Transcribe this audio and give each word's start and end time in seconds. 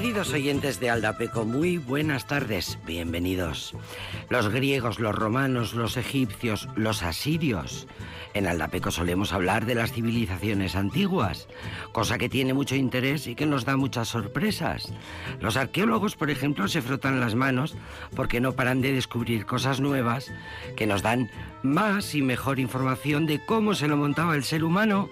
Queridos 0.00 0.32
oyentes 0.32 0.80
de 0.80 0.88
Aldapeco, 0.88 1.44
muy 1.44 1.76
buenas 1.76 2.26
tardes, 2.26 2.78
bienvenidos. 2.86 3.74
Los 4.30 4.48
griegos, 4.48 4.98
los 4.98 5.14
romanos, 5.14 5.74
los 5.74 5.98
egipcios, 5.98 6.70
los 6.74 7.02
asirios. 7.02 7.86
En 8.32 8.46
Aldapeco 8.46 8.90
solemos 8.90 9.34
hablar 9.34 9.66
de 9.66 9.74
las 9.74 9.92
civilizaciones 9.92 10.74
antiguas, 10.74 11.48
cosa 11.92 12.16
que 12.16 12.30
tiene 12.30 12.54
mucho 12.54 12.76
interés 12.76 13.26
y 13.26 13.34
que 13.34 13.44
nos 13.44 13.66
da 13.66 13.76
muchas 13.76 14.08
sorpresas. 14.08 14.90
Los 15.38 15.58
arqueólogos, 15.58 16.16
por 16.16 16.30
ejemplo, 16.30 16.66
se 16.66 16.80
frotan 16.80 17.20
las 17.20 17.34
manos 17.34 17.76
porque 18.16 18.40
no 18.40 18.52
paran 18.52 18.80
de 18.80 18.94
descubrir 18.94 19.44
cosas 19.44 19.80
nuevas 19.80 20.32
que 20.76 20.86
nos 20.86 21.02
dan 21.02 21.30
más 21.62 22.14
y 22.14 22.22
mejor 22.22 22.58
información 22.58 23.26
de 23.26 23.44
cómo 23.44 23.74
se 23.74 23.86
lo 23.86 23.98
montaba 23.98 24.34
el 24.34 24.44
ser 24.44 24.64
humano 24.64 25.10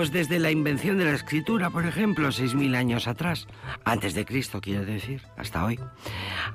pues 0.00 0.12
desde 0.12 0.38
la 0.38 0.50
invención 0.50 0.96
de 0.96 1.04
la 1.04 1.12
escritura, 1.12 1.68
por 1.68 1.84
ejemplo, 1.84 2.28
6.000 2.28 2.74
años 2.74 3.06
atrás, 3.06 3.46
antes 3.84 4.14
de 4.14 4.24
Cristo, 4.24 4.62
quiero 4.62 4.86
decir, 4.86 5.20
hasta 5.36 5.62
hoy. 5.62 5.78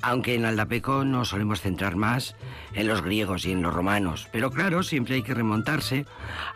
Aunque 0.02 0.34
en 0.34 0.46
Aldapeco 0.46 1.06
nos 1.06 1.28
solemos 1.28 1.62
centrar 1.62 1.96
más 1.96 2.36
en 2.74 2.88
los 2.88 3.04
griegos 3.04 3.46
y 3.46 3.52
en 3.52 3.62
los 3.62 3.72
romanos, 3.72 4.28
pero 4.32 4.50
claro, 4.50 4.82
siempre 4.82 5.14
hay 5.14 5.22
que 5.22 5.36
remontarse 5.36 6.08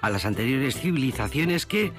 a 0.02 0.10
las 0.10 0.26
anteriores 0.26 0.82
civilizaciones 0.82 1.68
que 1.68 1.94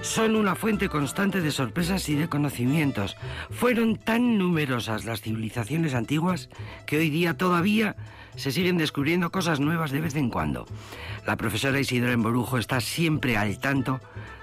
son 0.00 0.34
una 0.34 0.56
fuente 0.56 0.88
constante 0.88 1.40
de 1.40 1.52
sorpresas 1.52 2.08
y 2.08 2.16
de 2.16 2.28
conocimientos. 2.28 3.16
Fueron 3.48 3.94
tan 3.94 4.38
numerosas 4.38 5.04
las 5.04 5.20
civilizaciones 5.20 5.94
antiguas 5.94 6.48
que 6.84 6.98
hoy 6.98 7.10
día 7.10 7.36
todavía 7.36 7.94
se 8.36 8.52
siguen 8.52 8.78
descubriendo 8.78 9.30
cosas 9.30 9.60
nuevas 9.60 9.90
de 9.90 10.00
vez 10.00 10.16
en 10.16 10.30
cuando. 10.30 10.66
La 11.26 11.36
profesora 11.36 11.80
Isidora 11.80 12.12
Emborujo 12.12 12.58
está 12.58 12.80
siempre 12.80 13.36
al 13.36 13.58
tanto 13.58 14.00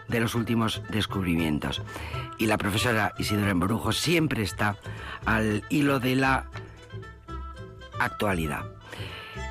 de 0.09 0.19
los 0.19 0.35
últimos 0.35 0.81
descubrimientos. 0.89 1.81
Y 2.37 2.47
la 2.47 2.57
profesora 2.57 3.13
Isidora 3.17 3.51
Embrujo 3.51 3.91
siempre 3.91 4.43
está 4.43 4.75
al 5.25 5.63
hilo 5.69 5.99
de 5.99 6.15
la 6.15 6.45
actualidad. 7.99 8.65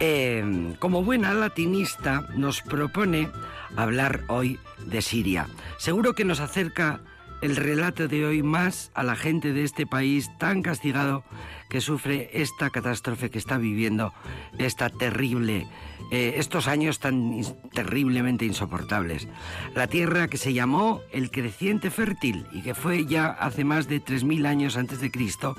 Eh, 0.01 0.75
como 0.79 1.03
buena 1.03 1.35
latinista 1.35 2.29
nos 2.35 2.63
propone 2.63 3.31
hablar 3.77 4.23
hoy 4.29 4.59
de 4.85 5.03
Siria. 5.03 5.49
Seguro 5.77 6.15
que 6.15 6.25
nos 6.25 6.41
acerca 6.41 7.01
el 7.41 7.57
relato 7.57 8.09
de 8.09 8.27
hoy 8.27 8.43
más 8.43 8.91
a 8.95 9.03
la 9.03 9.17
gente 9.17 9.53
de 9.53 9.65
este 9.65 9.87
país 9.87 10.31
tan 10.39 10.63
castigado 10.63 11.25
que 11.69 11.81
sufre 11.81 12.31
esta 12.33 12.71
catástrofe 12.71 13.31
que 13.31 13.39
está 13.39 13.59
viviendo, 13.59 14.13
esta 14.59 14.89
terrible 14.89 15.67
eh, 16.11 16.35
estos 16.37 16.69
años 16.69 17.01
tan 17.01 17.43
terriblemente 17.75 18.47
insoportables. 18.47 19.29
La 19.75 19.87
tierra 19.87 20.29
que 20.29 20.39
se 20.39 20.55
llamó 20.55 21.01
el 21.13 21.31
creciente 21.31 21.91
fértil 21.91 22.47
y 22.53 22.63
que 22.63 22.75
fue 22.75 23.05
ya 23.05 23.27
hace 23.27 23.65
más 23.65 23.89
de 23.89 24.03
3.000 24.03 24.47
años 24.47 24.77
antes 24.77 25.01
de 25.01 25.11
Cristo 25.11 25.55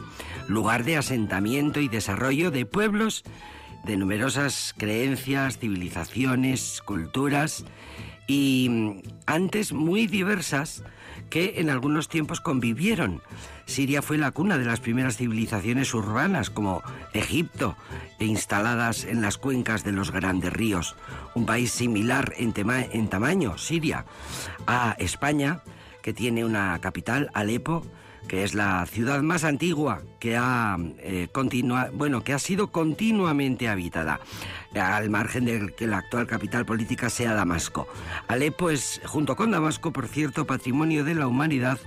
lugar 0.48 0.84
de 0.84 0.98
asentamiento 0.98 1.80
y 1.80 1.88
desarrollo 1.88 2.50
de 2.50 2.66
pueblos 2.66 3.24
de 3.86 3.96
numerosas 3.96 4.74
creencias, 4.78 5.60
civilizaciones, 5.60 6.82
culturas 6.84 7.64
y 8.28 8.68
mm, 8.70 9.02
antes 9.28 9.72
muy 9.72 10.08
diversas 10.08 10.84
que 11.30 11.56
en 11.58 11.70
algunos 11.70 12.10
tiempos 12.10 12.42
convivieron. 12.42 13.22
Siria 13.66 14.02
fue 14.02 14.18
la 14.18 14.32
cuna 14.32 14.58
de 14.58 14.66
las 14.66 14.80
primeras 14.80 15.18
civilizaciones 15.18 15.94
urbanas 15.94 16.50
como 16.50 16.82
Egipto 17.14 17.76
e 18.20 18.26
instaladas 18.26 19.04
en 19.06 19.22
las 19.22 19.38
cuencas 19.38 19.84
de 19.84 19.92
los 19.92 20.12
grandes 20.12 20.52
ríos. 20.52 20.96
Un 21.36 21.46
país 21.46 21.72
similar 21.72 22.34
en, 22.38 22.54
en 22.58 23.08
tamaño, 23.10 23.58
Siria, 23.58 24.06
a 24.66 24.96
España, 25.00 25.62
que 26.02 26.14
tiene 26.14 26.46
una 26.46 26.80
capital, 26.80 27.30
Alepo, 27.34 27.86
que 28.30 28.44
es 28.44 28.54
la 28.54 28.86
ciudad 28.86 29.22
más 29.24 29.44
antigua 29.44 30.04
que 30.20 30.38
ha, 30.38 30.78
eh, 31.00 31.28
bueno, 31.94 32.24
que 32.24 32.34
ha 32.34 32.40
sido 32.40 32.72
continuamente 32.72 33.68
habitada, 33.68 34.22
al 34.76 35.10
margen 35.10 35.46
de 35.46 35.74
que 35.76 35.88
la 35.88 35.98
actual 35.98 36.28
capital 36.28 36.64
política 36.66 37.10
sea 37.10 37.34
Damasco. 37.34 37.88
Alepo 38.28 38.70
es, 38.70 39.02
junto 39.04 39.36
con 39.36 39.50
Damasco, 39.50 39.92
por 39.92 40.08
cierto, 40.08 40.46
patrimonio 40.46 41.04
de 41.04 41.16
la 41.16 41.28
humanidad 41.28 41.80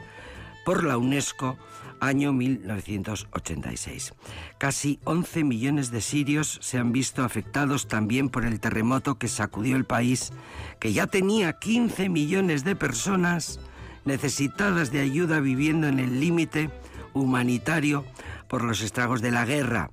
por 0.64 0.82
la 0.82 0.98
UNESCO 0.98 1.56
año 2.00 2.32
1986. 2.32 4.12
Casi 4.58 4.98
11 5.04 5.44
millones 5.44 5.92
de 5.92 6.00
sirios 6.00 6.58
se 6.60 6.76
han 6.78 6.90
visto 6.90 7.22
afectados 7.22 7.86
también 7.86 8.28
por 8.28 8.44
el 8.44 8.58
terremoto 8.58 9.14
que 9.14 9.28
sacudió 9.28 9.76
el 9.76 9.84
país, 9.84 10.32
que 10.80 10.92
ya 10.92 11.06
tenía 11.06 11.52
15 11.52 12.08
millones 12.08 12.64
de 12.64 12.74
personas 12.74 13.60
necesitadas 14.04 14.90
de 14.90 15.00
ayuda 15.00 15.40
viviendo 15.40 15.88
en 15.88 15.98
el 15.98 16.20
límite 16.20 16.70
humanitario 17.12 18.04
por 18.48 18.64
los 18.64 18.82
estragos 18.82 19.22
de 19.22 19.30
la 19.30 19.44
guerra. 19.44 19.90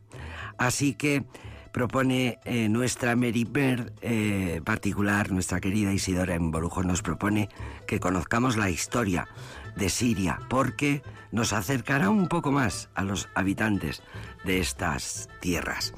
Así 0.57 0.93
que 0.93 1.23
propone 1.71 2.39
eh, 2.45 2.67
nuestra 2.69 3.15
Bird 3.15 3.93
eh, 4.01 4.61
particular, 4.63 5.31
nuestra 5.31 5.59
querida 5.59 5.93
Isidora 5.93 6.35
Emborujo, 6.35 6.83
nos 6.83 7.01
propone 7.01 7.49
que 7.87 7.99
conozcamos 7.99 8.57
la 8.57 8.69
historia 8.69 9.27
de 9.75 9.89
Siria, 9.89 10.39
porque 10.49 11.03
nos 11.31 11.53
acercará 11.53 12.09
un 12.09 12.27
poco 12.27 12.51
más 12.51 12.89
a 12.95 13.03
los 13.03 13.29
habitantes 13.35 14.01
de 14.43 14.59
estas 14.59 15.29
tierras. 15.39 15.93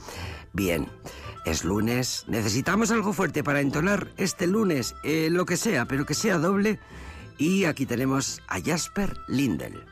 Bien, 0.54 0.88
es 1.46 1.64
lunes, 1.64 2.26
necesitamos 2.28 2.92
algo 2.92 3.14
fuerte 3.14 3.44
para 3.44 3.62
entonar 3.62 4.10
este 4.18 4.46
lunes, 4.46 4.96
eh, 5.04 5.30
lo 5.32 5.46
que 5.46 5.58
sea, 5.58 5.86
pero 5.86 6.06
que 6.06 6.14
sea 6.14 6.38
doble 6.38 6.80
y 7.42 7.66
aquí 7.66 7.88
tenemos 7.88 8.40
a 8.48 8.62
Jasper 8.62 9.18
Lindel. 9.28 9.84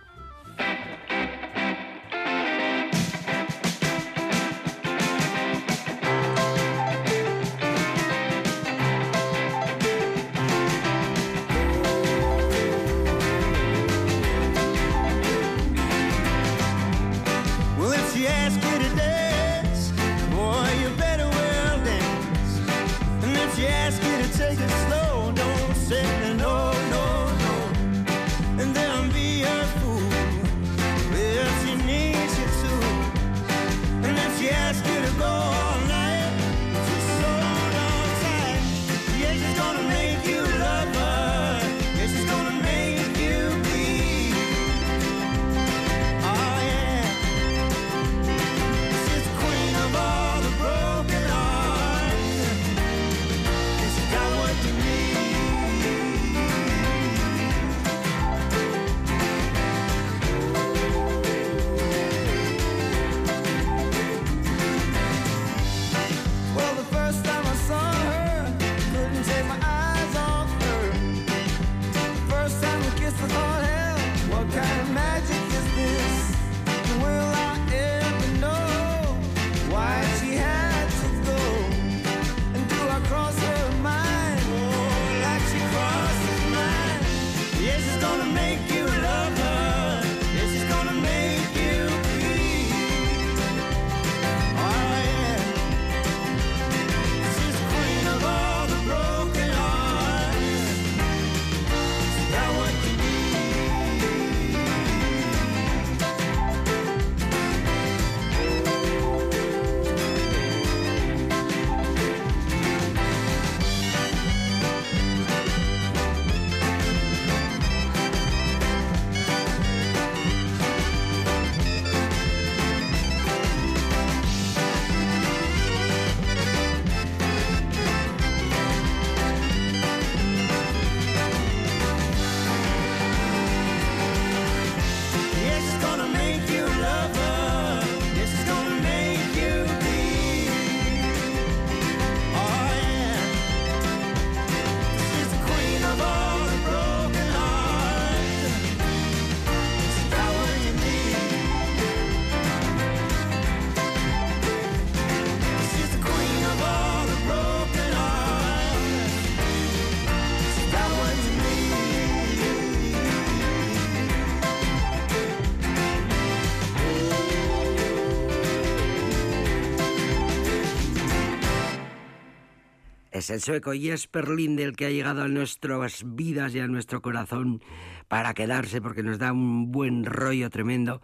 Es 173.20 173.30
el 173.30 173.42
sueco 173.42 173.74
Jesper 173.74 174.30
Lindel 174.30 174.78
que 174.78 174.86
ha 174.86 174.90
llegado 174.90 175.24
a 175.24 175.28
nuestras 175.28 176.04
vidas 176.06 176.56
y 176.56 176.60
a 176.60 176.68
nuestro 176.68 177.02
corazón 177.02 177.62
para 178.08 178.34
quedarse 178.34 178.82
porque 178.82 179.04
nos 179.04 179.20
da 179.20 179.34
un 179.34 179.74
buen 179.74 180.06
rollo 180.06 180.50
tremendo. 180.50 181.02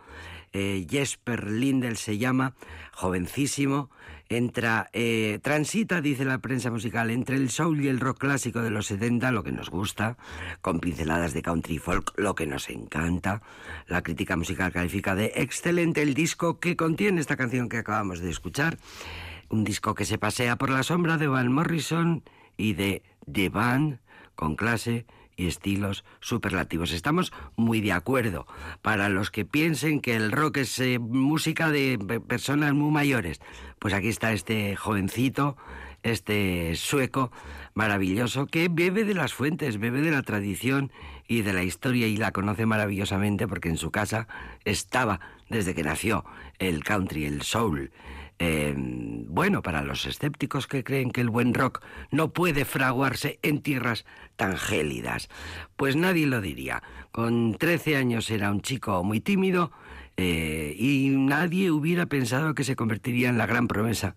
Eh, 0.54 0.88
Jesper 0.90 1.52
Lindel 1.52 1.98
se 1.98 2.18
llama, 2.18 2.56
jovencísimo, 2.94 3.90
entra, 4.30 4.90
eh, 4.94 5.40
transita, 5.44 6.00
dice 6.00 6.24
la 6.24 6.38
prensa 6.38 6.72
musical, 6.72 7.12
entre 7.12 7.36
el 7.36 7.50
soul 7.50 7.82
y 7.82 7.90
el 7.90 8.00
rock 8.00 8.20
clásico 8.20 8.62
de 8.62 8.70
los 8.70 8.86
70, 8.86 9.32
lo 9.32 9.44
que 9.44 9.52
nos 9.52 9.70
gusta, 9.70 10.16
con 10.62 10.80
pinceladas 10.80 11.34
de 11.34 11.42
country 11.42 11.80
folk, 11.80 12.14
lo 12.16 12.34
que 12.34 12.48
nos 12.48 12.70
encanta. 12.70 13.42
La 13.88 14.04
crítica 14.04 14.38
musical 14.38 14.72
califica 14.72 15.16
de 15.16 15.34
excelente 15.36 16.02
el 16.02 16.14
disco 16.14 16.62
que 16.62 16.78
contiene 16.78 17.20
esta 17.20 17.36
canción 17.36 17.68
que 17.68 17.80
acabamos 17.80 18.22
de 18.22 18.30
escuchar. 18.30 18.78
Un 19.50 19.64
disco 19.64 19.96
que 19.96 20.06
se 20.06 20.18
pasea 20.18 20.58
por 20.58 20.70
la 20.70 20.84
sombra 20.84 21.18
de 21.18 21.28
Van 21.28 21.52
Morrison 21.52 22.24
y 22.58 22.74
de 22.74 23.04
The 23.32 23.50
Band, 23.50 24.00
con 24.36 24.56
clase 24.56 25.06
y 25.38 25.48
estilos 25.48 26.04
superlativos. 26.20 26.92
Estamos 26.92 27.32
muy 27.56 27.82
de 27.82 27.92
acuerdo. 27.92 28.48
Para 28.82 29.10
los 29.10 29.32
que 29.32 29.46
piensen 29.46 30.02
que 30.02 30.16
el 30.16 30.32
rock 30.32 30.58
es 30.58 30.80
eh, 30.80 31.00
música 31.00 31.70
de 31.70 31.98
personas 32.28 32.74
muy 32.74 32.92
mayores, 32.92 33.40
pues 33.80 33.94
aquí 33.94 34.08
está 34.08 34.32
este 34.32 34.76
jovencito, 34.76 35.58
este 36.04 36.76
sueco 36.76 37.32
maravilloso 37.74 38.48
que 38.48 38.70
bebe 38.70 39.04
de 39.04 39.14
las 39.14 39.34
fuentes, 39.34 39.80
bebe 39.80 40.02
de 40.02 40.12
la 40.12 40.22
tradición 40.22 40.92
y 41.28 41.42
de 41.42 41.54
la 41.54 41.64
historia 41.64 42.08
y 42.08 42.18
la 42.18 42.32
conoce 42.32 42.66
maravillosamente 42.66 43.48
porque 43.48 43.70
en 43.70 43.78
su 43.78 43.92
casa 43.92 44.28
estaba 44.64 45.20
desde 45.50 45.74
que 45.74 45.84
nació 45.84 46.24
el 46.60 46.84
country, 46.84 47.26
el 47.26 47.42
soul. 47.42 47.92
Em, 48.38 49.26
bueno, 49.28 49.62
para 49.62 49.82
los 49.82 50.06
escépticos 50.06 50.68
que 50.68 50.84
creen 50.84 51.12
que 51.12 51.22
el 51.22 51.30
buen 51.30 51.54
rock 51.54 51.82
no 52.12 52.34
puede 52.34 52.66
fraguarse 52.66 53.40
en 53.44 53.62
tierras 53.62 54.06
tan 54.36 54.58
gélidas, 54.58 55.30
pues 55.78 55.96
nadie 55.96 56.28
lo 56.28 56.42
diría. 56.42 56.84
Con 57.12 57.56
13 57.56 57.96
años 57.96 58.30
era 58.30 58.52
un 58.52 58.62
chico 58.62 59.04
muy 59.04 59.22
tímido 59.22 59.72
eh, 60.18 60.76
y 60.78 61.10
nadie 61.10 61.72
hubiera 61.72 62.08
pensado 62.08 62.56
que 62.56 62.66
se 62.66 62.76
convertiría 62.76 63.30
en 63.30 63.38
la 63.38 63.46
gran 63.46 63.68
promesa 63.68 64.16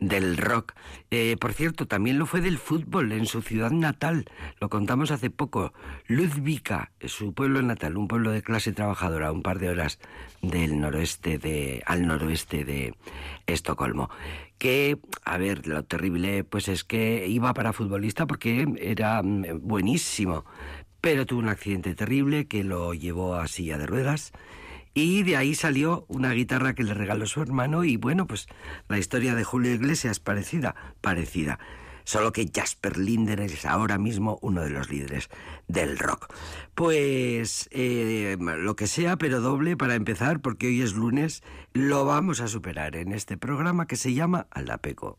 del 0.00 0.36
rock. 0.36 0.74
Eh, 1.10 1.36
por 1.40 1.52
cierto, 1.52 1.86
también 1.86 2.18
lo 2.18 2.26
fue 2.26 2.40
del 2.40 2.58
fútbol 2.58 3.12
en 3.12 3.26
su 3.26 3.42
ciudad 3.42 3.70
natal. 3.70 4.26
Lo 4.60 4.68
contamos 4.68 5.10
hace 5.10 5.30
poco. 5.30 5.72
Ludvika, 6.06 6.92
su 7.04 7.32
pueblo 7.32 7.62
natal, 7.62 7.96
un 7.96 8.08
pueblo 8.08 8.30
de 8.30 8.42
clase 8.42 8.72
trabajadora, 8.72 9.32
un 9.32 9.42
par 9.42 9.58
de 9.58 9.70
horas 9.70 9.98
del 10.42 10.80
noroeste 10.80 11.38
de, 11.38 11.82
al 11.86 12.06
noroeste 12.06 12.64
de 12.64 12.94
Estocolmo. 13.46 14.10
Que, 14.58 14.98
a 15.24 15.38
ver, 15.38 15.66
lo 15.66 15.84
terrible 15.84 16.44
pues 16.44 16.68
es 16.68 16.84
que 16.84 17.26
iba 17.28 17.54
para 17.54 17.72
futbolista 17.72 18.26
porque 18.26 18.66
era 18.80 19.22
mm, 19.22 19.60
buenísimo, 19.62 20.44
pero 21.00 21.26
tuvo 21.26 21.40
un 21.40 21.48
accidente 21.48 21.94
terrible 21.94 22.46
que 22.46 22.64
lo 22.64 22.94
llevó 22.94 23.36
a 23.36 23.48
silla 23.48 23.78
de 23.78 23.86
ruedas 23.86 24.32
y 25.00 25.22
de 25.22 25.36
ahí 25.36 25.54
salió 25.54 26.04
una 26.08 26.32
guitarra 26.32 26.74
que 26.74 26.82
le 26.82 26.92
regaló 26.92 27.24
su 27.26 27.40
hermano 27.40 27.84
y 27.84 27.96
bueno, 27.96 28.26
pues 28.26 28.48
la 28.88 28.98
historia 28.98 29.36
de 29.36 29.44
Julio 29.44 29.72
Iglesias 29.72 30.18
parecida, 30.18 30.74
parecida. 31.00 31.60
Solo 32.02 32.32
que 32.32 32.50
Jasper 32.52 32.96
Linder 32.96 33.40
es 33.40 33.64
ahora 33.64 33.98
mismo 33.98 34.38
uno 34.42 34.62
de 34.62 34.70
los 34.70 34.90
líderes 34.90 35.28
del 35.68 35.98
rock. 35.98 36.34
Pues 36.74 37.68
eh, 37.70 38.36
lo 38.40 38.74
que 38.74 38.86
sea, 38.86 39.16
pero 39.18 39.40
doble 39.40 39.76
para 39.76 39.94
empezar, 39.94 40.40
porque 40.40 40.68
hoy 40.68 40.82
es 40.82 40.94
lunes, 40.94 41.42
lo 41.74 42.04
vamos 42.04 42.40
a 42.40 42.48
superar 42.48 42.96
en 42.96 43.12
este 43.12 43.36
programa 43.36 43.86
que 43.86 43.96
se 43.96 44.14
llama 44.14 44.48
Aldapeco. 44.50 45.18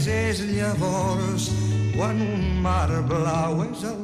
Mariners 0.00 0.06
és 0.06 0.40
llavors 0.56 1.50
quan 1.96 2.20
un 2.20 2.62
mar 2.62 2.88
blau 3.08 3.64
és 3.64 3.82
el 3.84 3.98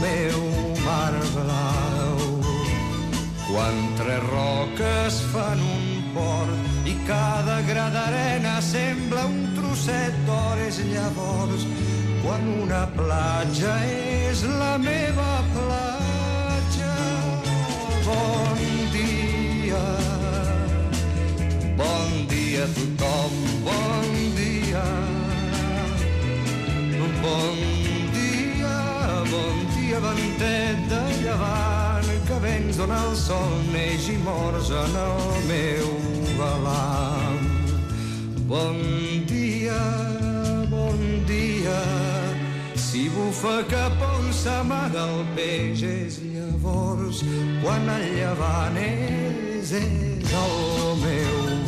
meu 0.00 0.40
mar 0.84 1.12
blau. 1.34 2.16
Quan 3.48 3.76
tres 3.96 4.22
roques 4.30 5.20
fan 5.32 5.60
un 5.60 6.12
port 6.14 6.86
i 6.86 6.94
cada 7.06 7.60
gra 7.66 7.90
d'arena 7.90 8.60
sembla 8.60 9.26
un 9.26 9.54
trosset 9.56 10.14
d'or 10.26 10.58
és 10.66 10.78
llavors 10.92 11.66
quan 12.22 12.40
una 12.62 12.86
platja 12.96 13.74
és 13.84 14.44
la 14.44 14.78
meva 14.78 15.42
platja. 15.52 16.94
Bon 18.08 18.58
dia, 18.92 19.84
Bon 21.76 22.26
dia 22.28 22.64
a 22.64 22.68
tothom, 22.74 23.32
bon 23.64 24.34
dia. 24.36 25.17
Bon 27.22 27.56
dia, 28.14 28.78
bon 29.30 29.56
dia, 29.74 29.98
ventet 29.98 30.78
de 30.88 31.02
llevant, 31.22 32.10
que 32.28 32.38
vens 32.44 32.78
on 32.78 32.92
el 32.94 33.16
sol 33.18 33.54
neix 33.72 34.06
i 34.12 34.18
mors 34.22 34.70
en 34.70 34.94
el 35.02 35.24
meu 35.48 35.90
balam. 36.38 37.40
Bon 38.46 38.78
dia, 39.26 39.80
bon 40.70 41.02
dia, 41.26 41.80
si 42.76 43.08
bufa 43.10 43.64
cap 43.68 43.98
on 44.14 44.30
s'amaga 44.32 45.08
el 45.10 45.24
peix 45.34 45.82
és 45.82 46.22
llavors 46.22 47.24
quan 47.64 47.90
el 47.98 48.06
llevant 48.14 48.78
és, 48.86 49.74
és 49.74 50.36
el 50.46 51.02
meu 51.02 51.58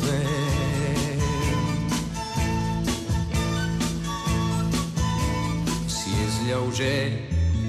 lleuger 6.50 7.12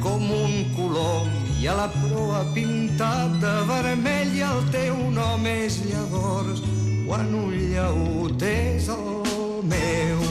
com 0.02 0.24
un 0.34 0.54
colom 0.74 1.28
i 1.62 1.68
a 1.70 1.76
la 1.78 1.88
proa 1.94 2.40
pintat 2.56 3.36
de 3.44 3.52
vermell 3.70 4.34
el 4.48 4.64
teu 4.74 4.96
nom 5.14 5.46
és 5.46 5.78
llavors 5.86 6.64
quan 7.06 7.30
un 7.38 7.54
llaut 7.74 8.42
és 8.48 8.90
el 8.90 9.62
meu 9.70 10.26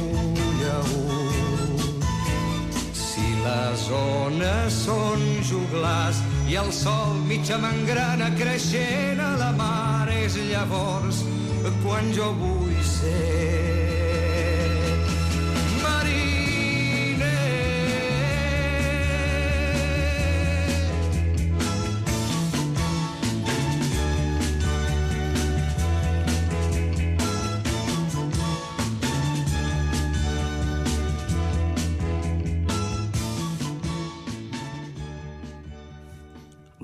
llaut. 0.64 2.10
Si 3.04 3.28
les 3.44 3.86
ones 4.00 4.82
són 4.82 5.26
juglars 5.46 6.18
i 6.50 6.58
el 6.58 6.74
sol 6.74 7.20
mitja 7.30 7.60
mangrana 7.62 8.32
creixent 8.40 9.22
a 9.22 9.34
la 9.38 9.52
mar 9.62 10.08
és 10.10 10.40
llavors 10.50 11.22
quan 11.84 12.10
jo 12.16 12.32
vull 12.42 12.80
ser 12.96 13.69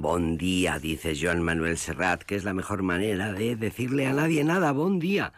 Bon 0.08 0.38
día, 0.38 0.78
dice 0.78 1.16
Joan 1.20 1.42
Manuel 1.42 1.76
Serrat, 1.78 2.22
que 2.22 2.36
es 2.36 2.44
la 2.44 2.54
mejor 2.54 2.84
manera 2.84 3.32
de 3.32 3.56
decirle 3.56 4.06
a 4.06 4.12
nadie 4.12 4.44
nada. 4.44 4.70
Bon 4.70 5.00
día. 5.00 5.32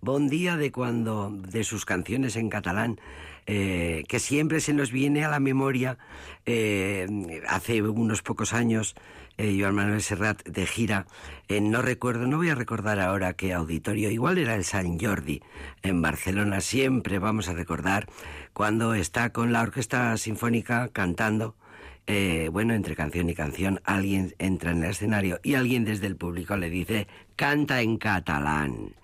Bon 0.00 0.30
día 0.30 0.56
de 0.56 0.72
cuando, 0.72 1.30
de 1.30 1.62
sus 1.62 1.84
canciones 1.84 2.36
en 2.36 2.48
catalán, 2.48 2.98
eh, 3.46 4.02
que 4.08 4.18
siempre 4.20 4.62
se 4.62 4.72
nos 4.72 4.92
viene 4.92 5.26
a 5.26 5.28
la 5.28 5.40
memoria. 5.40 5.98
Eh, 6.46 7.06
hace 7.46 7.82
unos 7.82 8.22
pocos 8.22 8.54
años, 8.54 8.94
eh, 9.36 9.58
Joan 9.60 9.74
Manuel 9.74 10.00
Serrat 10.00 10.42
de 10.48 10.64
gira, 10.64 11.06
no 11.50 11.82
recuerdo, 11.82 12.26
no 12.26 12.38
voy 12.38 12.48
a 12.48 12.54
recordar 12.54 13.00
ahora 13.00 13.34
qué 13.34 13.52
auditorio, 13.52 14.10
igual 14.10 14.38
era 14.38 14.54
el 14.54 14.64
San 14.64 14.98
Jordi 14.98 15.42
en 15.82 16.00
Barcelona. 16.00 16.62
Siempre 16.62 17.18
vamos 17.18 17.50
a 17.50 17.52
recordar 17.52 18.08
cuando 18.54 18.94
está 18.94 19.34
con 19.34 19.52
la 19.52 19.60
orquesta 19.60 20.16
sinfónica 20.16 20.88
cantando 20.88 21.56
eh, 22.06 22.48
bueno, 22.52 22.74
entre 22.74 22.94
canción 22.94 23.28
y 23.30 23.34
canción, 23.34 23.80
alguien 23.84 24.34
entra 24.38 24.72
en 24.72 24.84
el 24.84 24.90
escenario 24.90 25.40
y 25.42 25.54
alguien 25.54 25.84
desde 25.84 26.06
el 26.06 26.16
público 26.16 26.56
le 26.56 26.68
dice, 26.68 27.06
canta 27.36 27.80
en 27.80 27.96
catalán. 27.96 28.94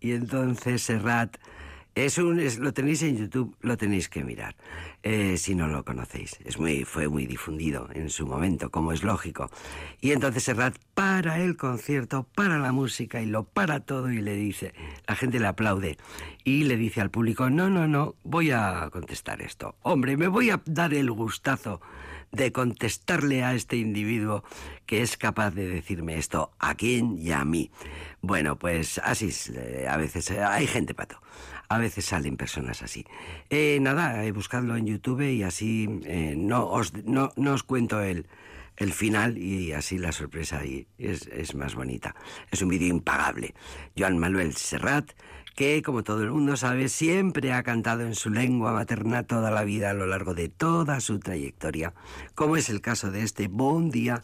Y 0.00 0.12
entonces 0.12 0.82
Serrat, 0.82 1.36
es 1.94 2.18
un, 2.18 2.42
lo 2.58 2.72
tenéis 2.72 3.02
en 3.02 3.18
YouTube, 3.18 3.56
lo 3.60 3.76
tenéis 3.76 4.08
que 4.08 4.24
mirar, 4.24 4.56
eh, 5.02 5.36
si 5.36 5.54
no 5.54 5.68
lo 5.68 5.84
conocéis. 5.84 6.38
Es 6.44 6.58
muy, 6.58 6.84
fue 6.84 7.08
muy 7.08 7.26
difundido 7.26 7.88
en 7.92 8.10
su 8.10 8.26
momento, 8.26 8.70
como 8.70 8.92
es 8.92 9.04
lógico. 9.04 9.50
Y 10.00 10.10
entonces 10.10 10.42
Serrat 10.42 10.76
para 10.94 11.40
el 11.40 11.56
concierto, 11.56 12.26
para 12.34 12.58
la 12.58 12.72
música 12.72 13.20
y 13.22 13.26
lo 13.26 13.44
para 13.44 13.80
todo 13.80 14.10
y 14.10 14.20
le 14.20 14.34
dice, 14.34 14.74
la 15.06 15.14
gente 15.14 15.38
le 15.38 15.46
aplaude 15.46 15.98
y 16.42 16.64
le 16.64 16.76
dice 16.76 17.00
al 17.00 17.10
público, 17.10 17.48
no, 17.48 17.70
no, 17.70 17.86
no, 17.86 18.16
voy 18.24 18.50
a 18.50 18.88
contestar 18.90 19.40
esto. 19.40 19.76
Hombre, 19.82 20.16
me 20.16 20.26
voy 20.26 20.50
a 20.50 20.60
dar 20.64 20.94
el 20.94 21.10
gustazo 21.12 21.80
de 22.32 22.52
contestarle 22.52 23.42
a 23.44 23.54
este 23.54 23.76
individuo 23.76 24.44
que 24.86 25.02
es 25.02 25.16
capaz 25.16 25.50
de 25.50 25.68
decirme 25.68 26.16
esto 26.16 26.52
a 26.58 26.74
quién 26.74 27.18
y 27.18 27.32
a 27.32 27.44
mí. 27.44 27.70
Bueno, 28.20 28.58
pues 28.58 29.00
así 29.02 29.30
eh, 29.54 29.86
a 29.88 29.96
veces 29.96 30.30
eh, 30.30 30.42
hay 30.42 30.66
gente 30.66 30.94
pato. 30.94 31.20
A 31.68 31.78
veces 31.78 32.04
salen 32.04 32.36
personas 32.36 32.82
así. 32.82 33.06
Eh, 33.48 33.78
nada, 33.80 34.30
buscadlo 34.32 34.76
en 34.76 34.86
YouTube 34.86 35.20
y 35.20 35.44
así 35.44 35.86
no, 36.36 36.66
os, 36.66 36.92
no, 37.04 37.30
os 37.36 37.62
cuento 37.62 38.00
el, 38.00 38.26
el 38.76 38.92
final 38.92 39.38
y 39.38 39.72
así 39.72 39.96
la 39.96 40.10
sorpresa 40.10 40.64
y 40.64 40.88
es, 40.98 41.28
es 41.28 41.54
más 41.54 41.76
bonita. 41.76 42.16
Es 42.50 42.60
un 42.62 42.70
vídeo 42.70 42.88
impagable. 42.88 43.54
Joan 43.96 44.18
Manuel 44.18 44.56
Serrat 44.56 45.12
que, 45.54 45.82
como 45.82 46.02
todo 46.02 46.22
el 46.22 46.30
mundo 46.30 46.56
sabe, 46.56 46.88
siempre 46.88 47.52
ha 47.52 47.62
cantado 47.62 48.02
en 48.02 48.14
su 48.14 48.30
lengua 48.30 48.72
materna 48.72 49.22
toda 49.22 49.50
la 49.50 49.64
vida 49.64 49.90
a 49.90 49.94
lo 49.94 50.06
largo 50.06 50.34
de 50.34 50.48
toda 50.48 51.00
su 51.00 51.18
trayectoria, 51.18 51.94
como 52.34 52.56
es 52.56 52.68
el 52.68 52.80
caso 52.80 53.10
de 53.10 53.22
este 53.22 53.48
Bon 53.48 53.90
Día, 53.90 54.22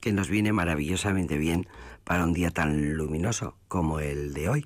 que 0.00 0.12
nos 0.12 0.28
viene 0.28 0.52
maravillosamente 0.52 1.38
bien 1.38 1.66
para 2.04 2.24
un 2.24 2.32
día 2.32 2.50
tan 2.50 2.94
luminoso 2.94 3.56
como 3.68 4.00
el 4.00 4.32
de 4.32 4.48
hoy. 4.48 4.64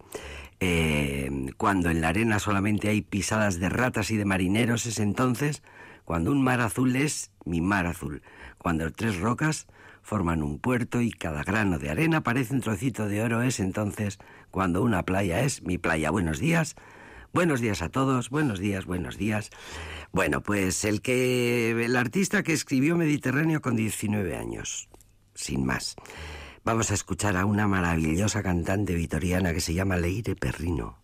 Eh, 0.60 1.30
cuando 1.56 1.88
en 1.88 2.02
la 2.02 2.08
arena 2.08 2.38
solamente 2.38 2.90
hay 2.90 3.00
pisadas 3.00 3.58
de 3.58 3.70
ratas 3.70 4.10
y 4.10 4.18
de 4.18 4.26
marineros 4.26 4.84
es 4.84 4.98
entonces 4.98 5.62
cuando 6.04 6.32
un 6.32 6.42
mar 6.42 6.60
azul 6.60 6.96
es 6.96 7.30
mi 7.46 7.62
mar 7.62 7.86
azul, 7.86 8.20
cuando 8.58 8.92
tres 8.92 9.18
rocas 9.18 9.66
forman 10.10 10.42
un 10.42 10.58
puerto 10.58 11.00
y 11.00 11.12
cada 11.12 11.44
grano 11.44 11.78
de 11.78 11.88
arena 11.88 12.20
parece 12.24 12.52
un 12.52 12.60
trocito 12.60 13.06
de 13.06 13.22
oro 13.22 13.42
es 13.42 13.60
entonces 13.60 14.18
cuando 14.50 14.82
una 14.82 15.04
playa 15.04 15.44
es 15.44 15.62
mi 15.62 15.78
playa. 15.78 16.10
Buenos 16.10 16.40
días. 16.40 16.74
Buenos 17.32 17.60
días 17.60 17.80
a 17.80 17.90
todos, 17.90 18.28
buenos 18.28 18.58
días, 18.58 18.86
buenos 18.86 19.18
días. 19.18 19.50
Bueno, 20.10 20.42
pues 20.42 20.84
el 20.84 21.00
que 21.00 21.84
el 21.84 21.94
artista 21.94 22.42
que 22.42 22.52
escribió 22.52 22.96
Mediterráneo 22.96 23.62
con 23.62 23.76
19 23.76 24.36
años, 24.36 24.88
sin 25.36 25.64
más. 25.64 25.94
Vamos 26.64 26.90
a 26.90 26.94
escuchar 26.94 27.36
a 27.36 27.44
una 27.44 27.68
maravillosa 27.68 28.42
cantante 28.42 28.96
vitoriana 28.96 29.52
que 29.52 29.60
se 29.60 29.74
llama 29.74 29.96
Leire 29.96 30.34
Perrino. 30.34 30.98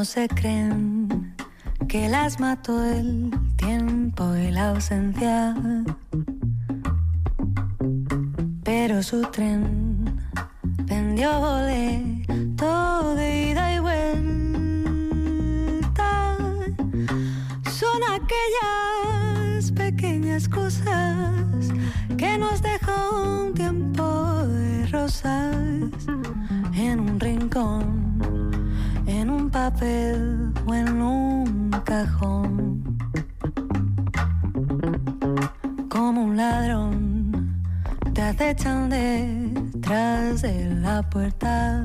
Se 0.00 0.26
creen 0.26 1.34
que 1.86 2.08
las 2.08 2.40
mató 2.40 2.82
el 2.82 3.30
tiempo 3.56 4.34
y 4.34 4.50
la 4.50 4.70
ausencia. 4.70 5.54
Pero 8.64 9.02
su 9.02 9.20
tren 9.30 10.18
vendió 10.86 11.30
todo 12.56 13.14
de 13.14 13.50
ida 13.50 13.74
y 13.74 13.78
vuelta. 13.80 14.08
Son 17.70 18.00
aquellas 18.16 19.70
pequeñas 19.72 20.48
cosas 20.48 21.68
que 22.16 22.38
nos 22.38 22.62
dejan 22.62 23.14
un 23.14 23.54
tiempo 23.54 24.46
de 24.46 24.86
rosas 24.86 25.54
en 26.74 26.98
un 26.98 27.20
rincón 27.20 28.51
papel 29.52 30.52
o 30.66 30.74
en 30.74 31.02
un 31.02 31.70
cajón. 31.84 32.98
Como 35.90 36.24
un 36.24 36.36
ladrón 36.36 37.62
te 38.14 38.22
acechan 38.22 38.88
detrás 38.88 40.42
de 40.42 40.74
la 40.80 41.02
puerta. 41.02 41.82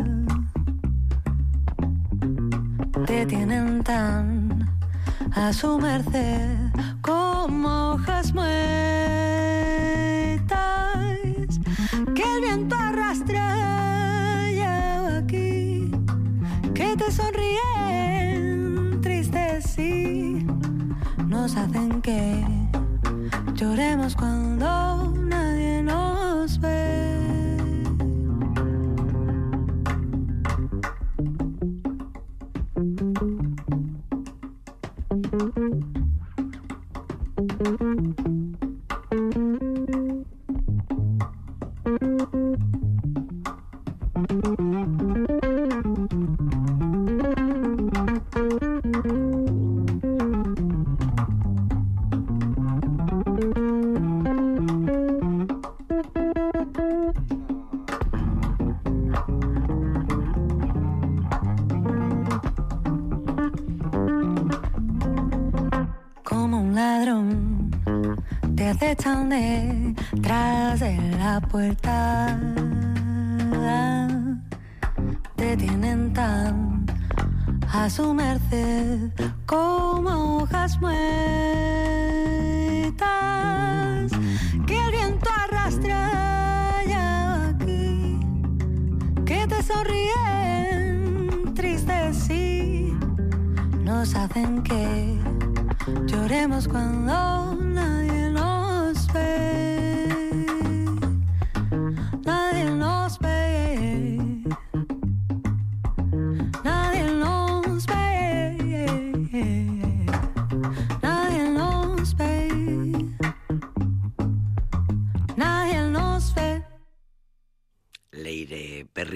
Te 3.06 3.26
tienen 3.26 3.84
tan 3.84 4.66
a 5.36 5.52
su 5.52 5.78
merced 5.78 6.58
como 7.02 7.87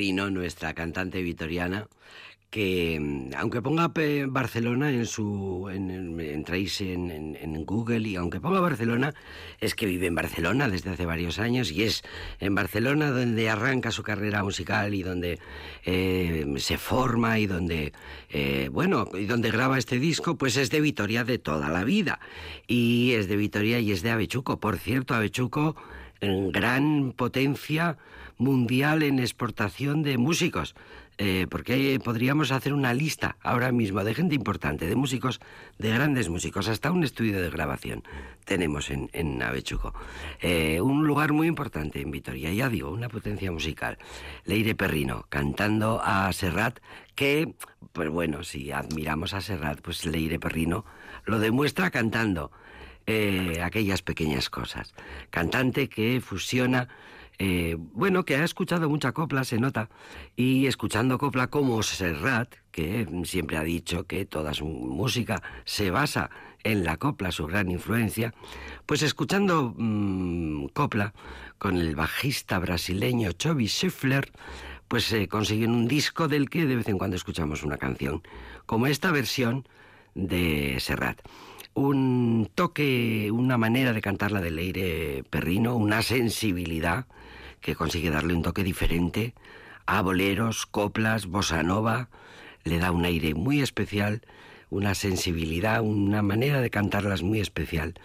Nuestra 0.01 0.73
cantante 0.73 1.21
vitoriana, 1.21 1.87
que 2.49 2.99
mm, 2.99 3.35
aunque 3.37 3.61
ponga 3.61 3.91
Barcelona 4.27 4.89
en 4.89 5.05
su 5.05 5.69
en, 5.71 6.19
entráis 6.19 6.81
en, 6.81 7.37
en, 7.39 7.65
Google 7.65 8.07
y 8.09 8.15
aunque 8.15 8.39
ponga 8.39 8.59
Barcelona 8.59 9.13
es 9.59 9.75
que 9.75 9.85
vive 9.85 10.07
en 10.07 10.15
Barcelona 10.15 10.67
desde 10.67 10.89
hace 10.89 11.05
varios 11.05 11.37
años 11.37 11.71
y 11.71 11.83
es 11.83 12.01
en 12.39 12.55
Barcelona 12.55 13.11
donde 13.11 13.47
arranca 13.47 13.91
su 13.91 14.01
carrera 14.01 14.43
musical 14.43 14.95
y 14.95 15.03
donde 15.03 15.39
eh, 15.85 16.51
se 16.57 16.77
forma 16.79 17.37
y 17.37 17.45
donde 17.45 17.93
eh, 18.31 18.69
bueno 18.71 19.07
y 19.13 19.25
donde 19.25 19.51
graba 19.51 19.77
este 19.77 19.99
disco 19.99 20.35
pues 20.35 20.57
es 20.57 20.71
de 20.71 20.81
Vitoria 20.81 21.23
de 21.23 21.37
toda 21.37 21.69
la 21.69 21.83
vida. 21.83 22.19
Y 22.65 23.11
es 23.11 23.27
de 23.27 23.35
Vitoria 23.35 23.79
y 23.79 23.91
es 23.91 24.01
de 24.01 24.09
Avechuco. 24.09 24.59
Por 24.59 24.77
cierto 24.77 25.13
Avechuco 25.13 25.75
en 26.21 26.51
gran 26.51 27.13
potencia 27.13 27.97
mundial 28.41 29.03
en 29.03 29.19
exportación 29.19 30.01
de 30.01 30.17
músicos 30.17 30.75
eh, 31.23 31.45
porque 31.51 31.99
podríamos 32.03 32.51
hacer 32.51 32.73
una 32.73 32.95
lista 32.95 33.37
ahora 33.41 33.71
mismo 33.71 34.03
de 34.03 34.15
gente 34.15 34.33
importante, 34.33 34.87
de 34.87 34.95
músicos, 34.95 35.39
de 35.77 35.91
grandes 35.91 36.29
músicos, 36.29 36.67
hasta 36.67 36.91
un 36.91 37.03
estudio 37.03 37.39
de 37.39 37.51
grabación 37.51 38.01
tenemos 38.43 38.89
en, 38.89 39.07
en 39.13 39.41
Avechuco. 39.43 39.93
Eh, 40.39 40.81
un 40.81 41.05
lugar 41.05 41.31
muy 41.31 41.47
importante 41.47 42.01
en 42.01 42.09
Vitoria, 42.09 42.51
ya 42.51 42.69
digo, 42.69 42.89
una 42.89 43.07
potencia 43.07 43.51
musical. 43.51 43.99
Leire 44.45 44.73
Perrino, 44.73 45.27
cantando 45.29 46.01
a 46.03 46.33
Serrat, 46.33 46.79
que, 47.13 47.53
pues 47.93 48.09
bueno, 48.09 48.43
si 48.43 48.71
admiramos 48.71 49.35
a 49.35 49.41
Serrat, 49.41 49.79
pues 49.81 50.07
Leire 50.07 50.39
Perrino 50.39 50.85
lo 51.25 51.37
demuestra 51.37 51.91
cantando 51.91 52.51
eh, 53.05 53.61
aquellas 53.63 54.01
pequeñas 54.01 54.49
cosas. 54.49 54.95
Cantante 55.29 55.87
que 55.87 56.19
fusiona 56.19 56.87
eh, 57.43 57.75
bueno, 57.75 58.23
que 58.23 58.35
ha 58.35 58.43
escuchado 58.43 58.87
mucha 58.87 59.13
copla, 59.13 59.43
se 59.43 59.57
nota, 59.57 59.89
y 60.35 60.67
escuchando 60.67 61.17
copla 61.17 61.47
como 61.47 61.81
Serrat, 61.81 62.53
que 62.71 63.07
siempre 63.23 63.57
ha 63.57 63.63
dicho 63.63 64.03
que 64.03 64.27
toda 64.27 64.53
su 64.53 64.67
música 64.67 65.41
se 65.65 65.89
basa 65.89 66.29
en 66.63 66.83
la 66.83 66.97
copla, 66.97 67.31
su 67.31 67.47
gran 67.47 67.71
influencia, 67.71 68.35
pues 68.85 69.01
escuchando 69.01 69.73
mm, 69.75 70.67
copla 70.67 71.15
con 71.57 71.77
el 71.77 71.95
bajista 71.95 72.59
brasileño 72.59 73.31
Chobi 73.31 73.67
Schiffler, 73.67 74.31
pues 74.87 75.05
se 75.05 75.27
consigue 75.27 75.65
un 75.65 75.87
disco 75.87 76.27
del 76.27 76.47
que 76.47 76.67
de 76.67 76.75
vez 76.75 76.89
en 76.89 76.99
cuando 76.99 77.15
escuchamos 77.15 77.63
una 77.63 77.77
canción, 77.77 78.21
como 78.67 78.85
esta 78.85 79.09
versión 79.09 79.67
de 80.13 80.77
Serrat. 80.79 81.19
Un 81.73 82.51
toque, 82.53 83.31
una 83.31 83.57
manera 83.57 83.93
de 83.93 84.01
cantarla 84.01 84.41
de 84.41 84.51
Leire 84.51 85.23
Perrino, 85.31 85.75
una 85.75 86.03
sensibilidad 86.03 87.07
que 87.61 87.75
consigue 87.75 88.09
darle 88.09 88.33
un 88.33 88.41
toque 88.41 88.63
diferente 88.63 89.33
a 89.85 90.01
boleros, 90.01 90.65
coplas, 90.65 91.25
bossa 91.25 91.63
nova, 91.63 92.09
le 92.63 92.77
da 92.77 92.91
un 92.91 93.05
aire 93.05 93.33
muy 93.33 93.61
especial, 93.61 94.21
una 94.69 94.95
sensibilidad, 94.95 95.81
una 95.81 96.21
manera 96.21 96.61
de 96.61 96.69
cantarlas 96.69 97.23
muy 97.23 97.39
especial. 97.39 97.95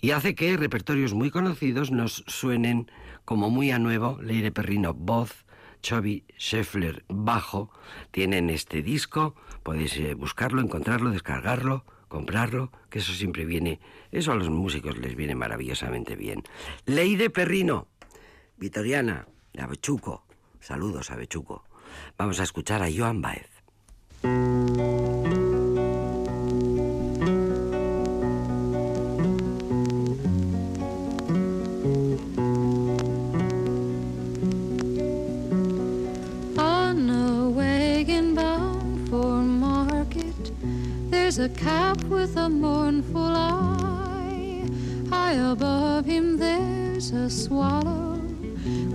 Y 0.00 0.10
hace 0.10 0.34
que 0.34 0.56
repertorios 0.56 1.14
muy 1.14 1.30
conocidos 1.30 1.90
nos 1.90 2.24
suenen 2.26 2.90
como 3.24 3.50
muy 3.50 3.70
a 3.70 3.78
nuevo, 3.78 4.18
Leire 4.22 4.52
Perrino 4.52 4.94
voz, 4.94 5.44
Chubby 5.82 6.24
Scheffler 6.38 7.04
bajo, 7.08 7.70
tienen 8.10 8.50
este 8.50 8.82
disco, 8.82 9.34
podéis 9.62 9.96
eh, 9.98 10.14
buscarlo, 10.14 10.60
encontrarlo, 10.60 11.10
descargarlo, 11.10 11.84
comprarlo, 12.08 12.72
que 12.90 13.00
eso 13.00 13.12
siempre 13.12 13.44
viene, 13.44 13.78
eso 14.10 14.32
a 14.32 14.36
los 14.36 14.50
músicos 14.50 14.98
les 14.98 15.14
viene 15.14 15.34
maravillosamente 15.34 16.16
bien. 16.16 16.42
Leire 16.86 17.30
Perrino, 17.30 17.88
Vitoriana, 18.58 19.26
de 19.52 19.62
Avechuco. 19.62 20.24
Saludos, 20.60 21.10
Avechuco. 21.10 21.64
Vamos 22.18 22.40
a 22.40 22.44
escuchar 22.44 22.82
a 22.82 22.90
Joan 22.90 23.20
Baez. 23.20 23.46
On 36.58 37.10
a 37.10 37.48
wagon 37.50 38.34
bound 38.34 39.08
for 39.10 39.42
market, 39.42 40.52
there's 41.10 41.38
a 41.38 41.48
cap 41.50 42.02
with 42.04 42.36
a 42.36 42.48
mournful 42.48 43.36
eye. 43.36 44.64
High 45.10 45.34
above 45.34 46.06
him, 46.06 46.38
there's 46.38 47.12
a 47.12 47.28
swallow 47.28 48.15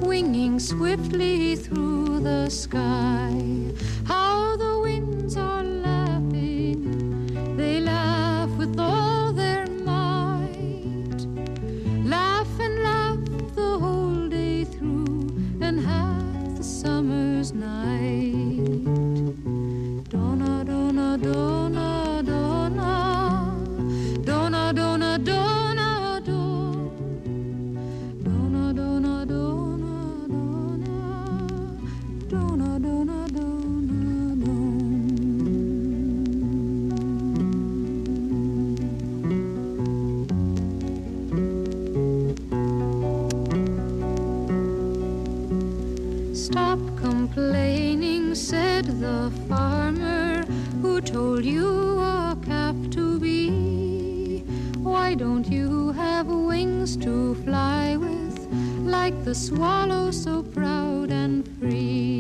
winging 0.02 0.60
swiftly 0.60 1.56
through 1.56 2.20
the 2.20 2.50
sky. 2.50 3.34
How 4.06 4.58
the 4.58 4.80
winds 4.80 5.38
are 5.38 5.64
complaining, 47.28 48.34
said 48.34 48.86
the 49.00 49.32
farmer 49.48 50.44
who 50.82 51.00
told 51.00 51.46
you 51.46 52.00
a 52.00 52.36
calf 52.44 52.76
to 52.90 53.20
be. 53.20 54.40
Why 54.82 55.14
don't 55.14 55.48
you 55.48 55.92
have 55.92 56.26
wings 56.26 56.98
to 56.98 57.36
fly 57.44 57.96
with, 57.96 58.38
like 58.98 59.24
the 59.24 59.36
swallow 59.36 60.10
so 60.10 60.42
proud 60.42 61.12
and 61.12 61.48
free? 61.60 62.11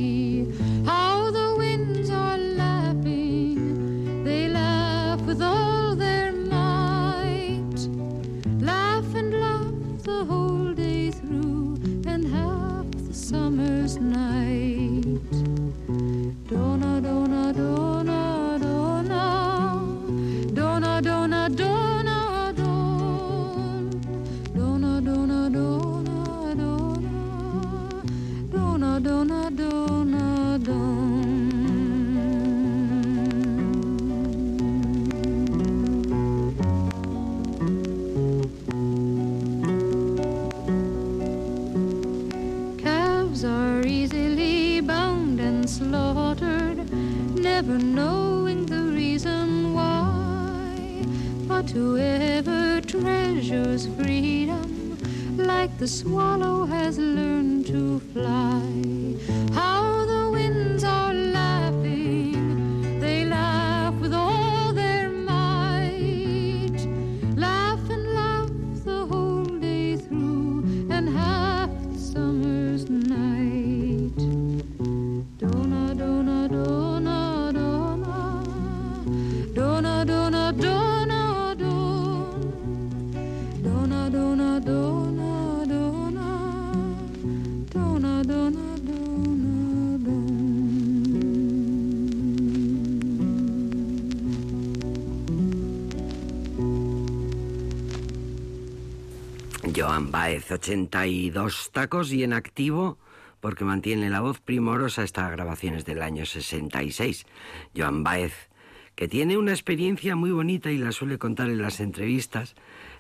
The 55.82 55.88
swallow 55.88 56.64
has 56.68 57.00
learned 57.00 57.66
to 57.66 58.00
fly. 58.14 58.71
Joan 99.82 100.12
Baez, 100.12 100.52
82 100.52 101.72
tacos 101.72 102.14
y 102.14 102.24
en 102.24 102.34
activo 102.34 103.00
porque 103.40 103.66
mantiene 103.66 104.12
la 104.12 104.22
voz 104.22 104.40
primorosa 104.40 105.04
estas 105.04 105.32
grabaciones 105.32 105.86
del 105.86 106.04
año 106.04 106.28
66. 106.28 107.26
Joan 107.76 108.04
Baez, 108.04 108.32
que 108.94 109.08
tiene 109.08 109.38
una 109.38 109.54
experiencia 109.54 110.16
muy 110.16 110.30
bonita 110.30 110.70
y 110.70 110.78
la 110.78 110.92
suele 110.92 111.18
contar 111.18 111.50
en 111.50 111.64
las 111.64 111.80
entrevistas. 111.80 112.54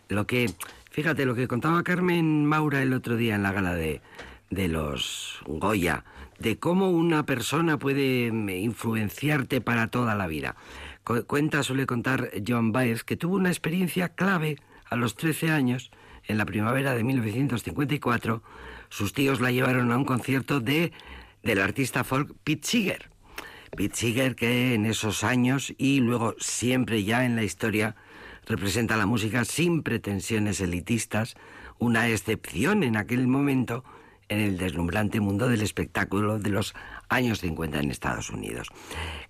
Lo 0.10 0.26
que, 0.26 0.50
fíjate, 0.90 1.28
lo 1.28 1.36
que 1.36 1.48
contaba 1.48 1.84
Carmen 1.84 2.48
Maura 2.48 2.82
el 2.82 2.94
otro 2.94 3.16
día 3.16 3.36
en 3.36 3.44
la 3.44 3.52
gala 3.52 3.76
de, 3.76 4.02
de 4.50 4.68
los 4.68 5.40
Goya, 5.46 6.04
de 6.40 6.58
cómo 6.58 6.90
una 6.90 7.28
persona 7.28 7.78
puede 7.78 8.32
mm, 8.32 8.50
influenciarte 8.50 9.62
para 9.62 9.90
toda 9.90 10.16
la 10.16 10.26
vida. 10.26 10.56
Cuenta, 11.04 11.62
suele 11.62 11.86
contar 11.86 12.32
Joan 12.48 12.72
Baez, 12.72 13.04
que 13.04 13.18
tuvo 13.18 13.36
una 13.36 13.50
experiencia 13.50 14.10
clave 14.10 14.58
a 14.90 14.96
los 14.96 15.16
13 15.16 15.52
años, 15.52 15.92
en 16.28 16.38
la 16.38 16.46
primavera 16.46 16.94
de 16.94 17.04
1954, 17.04 18.44
sus 18.90 19.14
tíos 19.14 19.42
la 19.42 19.52
llevaron 19.52 19.92
a 19.92 19.98
un 19.98 20.06
concierto 20.06 20.60
de, 20.60 20.92
del 21.44 21.62
artista 21.62 22.04
folk 22.04 22.34
Pete 22.44 22.68
Seeger. 22.68 23.10
Pete 23.76 23.96
Seeger 23.96 24.36
que 24.36 24.74
en 24.74 24.86
esos 24.86 25.24
años 25.24 25.74
y 25.78 26.00
luego 26.00 26.36
siempre 26.40 27.04
ya 27.04 27.26
en 27.26 27.36
la 27.36 27.44
historia 27.44 27.96
representa 28.46 28.98
la 28.98 29.06
música 29.06 29.46
sin 29.46 29.84
pretensiones 29.84 30.60
elitistas, 30.60 31.36
una 31.80 32.10
excepción 32.10 32.84
en 32.84 32.98
aquel 32.98 33.28
momento 33.28 33.84
en 34.32 34.40
el 34.40 34.58
deslumbrante 34.58 35.20
mundo 35.20 35.50
del 35.50 35.62
espectáculo 35.62 36.40
de 36.40 36.50
los 36.50 36.74
años 37.10 37.42
50 37.42 37.80
en 37.80 37.92
Estados 37.92 38.30
Unidos. 38.30 38.70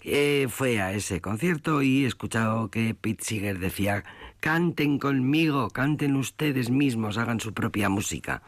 Eh, 0.03 0.47
fue 0.49 0.79
a 0.79 0.93
ese 0.93 1.21
concierto 1.21 1.81
y 1.81 2.03
he 2.03 2.07
escuchado 2.07 2.69
que 2.69 2.93
Pete 2.93 3.23
Seeger 3.23 3.57
decía, 3.57 4.03
canten 4.41 4.97
conmigo, 4.97 5.69
canten 5.69 6.17
ustedes 6.17 6.69
mismos, 6.69 7.17
hagan 7.17 7.39
su 7.39 7.53
propia 7.53 7.87
música. 7.87 8.41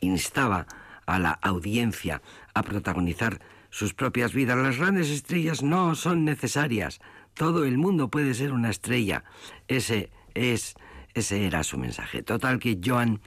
Instaba 0.00 0.66
a 1.06 1.18
la 1.18 1.32
audiencia 1.32 2.22
a 2.54 2.62
protagonizar 2.62 3.40
sus 3.70 3.94
propias 3.94 4.32
vidas. 4.32 4.58
Las 4.58 4.78
grandes 4.78 5.10
estrellas 5.10 5.62
no 5.62 5.94
son 5.94 6.24
necesarias. 6.24 7.00
Todo 7.34 7.64
el 7.64 7.78
mundo 7.78 8.08
puede 8.08 8.34
ser 8.34 8.52
una 8.52 8.70
estrella. 8.70 9.24
Ese 9.66 10.10
es 10.34 10.76
ese 11.14 11.46
era 11.46 11.64
su 11.64 11.78
mensaje. 11.78 12.22
Total 12.22 12.58
que 12.58 12.78
Joan 12.84 13.20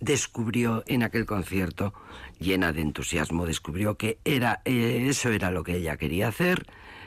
descubrió 0.00 0.84
en 0.86 1.02
aquel 1.02 1.26
concierto, 1.26 1.92
llena 2.38 2.72
de 2.72 2.82
entusiasmo, 2.82 3.46
descubrió 3.46 3.96
que 3.96 4.18
era 4.24 4.62
eh, 4.64 5.06
eso 5.08 5.30
era 5.30 5.50
lo 5.50 5.64
que 5.64 5.76
ella 5.76 5.96
quería 5.96 6.28
hacer. 6.28 6.66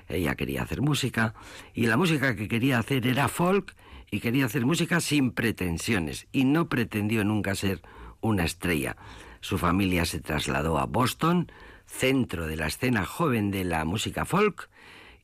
Ella 0.10 0.36
quería 0.36 0.64
hacer 0.64 0.82
música 0.82 1.34
y 1.74 1.88
la 1.88 1.98
música 1.98 2.36
que 2.36 2.48
quería 2.48 2.80
hacer 2.80 3.08
era 3.08 3.28
folk 3.28 3.76
y 4.10 4.20
quería 4.20 4.46
hacer 4.46 4.66
música 4.66 5.00
sin 5.00 5.32
pretensiones 5.32 6.28
y 6.32 6.46
no 6.46 6.70
pretendió 6.70 7.24
nunca 7.24 7.56
ser 7.56 7.82
una 8.22 8.46
estrella. 8.46 8.98
Su 9.42 9.58
familia 9.58 10.06
se 10.06 10.20
trasladó 10.20 10.80
a 10.80 10.86
Boston, 10.86 11.52
centro 11.86 12.48
de 12.48 12.56
la 12.56 12.68
escena 12.68 13.06
joven 13.06 13.52
de 13.52 13.64
la 13.64 13.86
música 13.86 14.26
folk, 14.26 14.70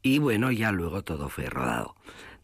y 0.02 0.19
bueno, 0.19 0.52
ya 0.52 0.72
luego 0.72 1.04
todo 1.04 1.30
fue 1.30 1.46
rodado. 1.46 1.96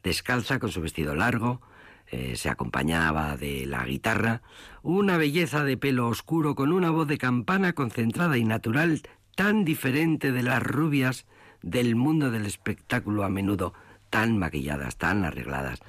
Descalza 0.04 0.60
con 0.60 0.72
su 0.72 0.82
vestido 0.82 1.14
largo, 1.16 1.62
eh, 2.08 2.36
se 2.38 2.50
acompañaba 2.50 3.38
de 3.38 3.66
la 3.66 3.86
guitarra, 3.86 4.42
una 4.82 5.18
belleza 5.18 5.64
de 5.64 5.78
pelo 5.78 6.08
oscuro 6.08 6.56
con 6.56 6.72
una 6.72 6.90
voz 6.90 7.08
de 7.08 7.18
campana 7.18 7.74
concentrada 7.74 8.38
y 8.38 8.46
natural 8.46 9.02
tan 9.36 9.64
diferente 9.64 10.32
de 10.32 10.42
las 10.42 10.64
rubias 10.64 11.26
del 11.62 11.96
mundo 11.96 12.32
del 12.32 12.46
espectáculo 12.46 13.24
a 13.24 13.30
menudo 13.30 13.74
tan 14.10 14.38
maquilladas, 14.38 14.98
tan 14.98 15.24
arregladas. 15.24 15.80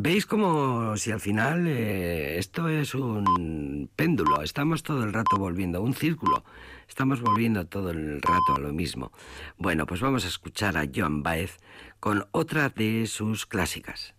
Veis 0.00 0.26
como 0.26 0.96
si 0.96 1.10
al 1.10 1.18
final 1.18 1.66
eh, 1.66 2.38
esto 2.38 2.68
es 2.68 2.94
un 2.94 3.90
péndulo, 3.96 4.42
estamos 4.42 4.84
todo 4.84 5.02
el 5.02 5.12
rato 5.12 5.38
volviendo, 5.38 5.82
un 5.82 5.92
círculo, 5.92 6.44
estamos 6.88 7.20
volviendo 7.20 7.66
todo 7.66 7.90
el 7.90 8.22
rato 8.22 8.54
a 8.54 8.60
lo 8.60 8.72
mismo. 8.72 9.10
Bueno, 9.56 9.86
pues 9.86 10.00
vamos 10.00 10.24
a 10.24 10.28
escuchar 10.28 10.76
a 10.76 10.86
Joan 10.94 11.24
Baez 11.24 11.58
con 11.98 12.28
otra 12.30 12.68
de 12.68 13.08
sus 13.08 13.44
clásicas. 13.44 14.14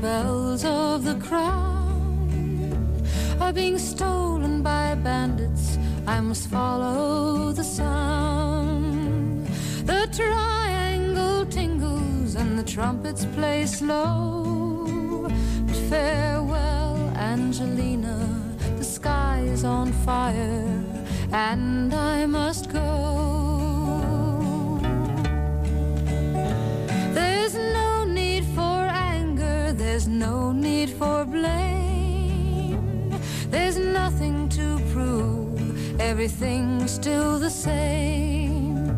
bells 0.00 0.64
of 0.66 1.02
the 1.04 1.14
crown 1.26 1.82
are 3.40 3.52
being 3.54 3.78
stolen 3.78 4.60
by 4.62 4.94
bandits. 4.96 5.63
I 6.06 6.20
must 6.20 6.48
follow 6.48 7.52
the 7.52 7.64
sound. 7.64 9.46
The 9.86 10.06
triangle 10.12 11.46
tingles 11.46 12.34
and 12.34 12.58
the 12.58 12.62
trumpets 12.62 13.24
play 13.34 13.64
slow. 13.64 15.28
But 15.66 15.76
farewell, 15.88 16.96
Angelina. 17.16 18.18
The 18.76 18.84
sky 18.84 19.44
is 19.46 19.64
on 19.64 19.92
fire 19.92 20.84
and 21.32 21.94
I 21.94 22.26
must 22.26 22.70
go. 22.70 22.82
There's 27.14 27.54
no 27.54 28.04
need 28.04 28.44
for 28.54 28.78
anger, 29.10 29.72
there's 29.72 30.06
no 30.06 30.52
need 30.52 30.90
for 30.90 31.24
blame. 31.24 31.73
Everything's 36.10 36.90
still 36.92 37.38
the 37.38 37.48
same. 37.48 38.94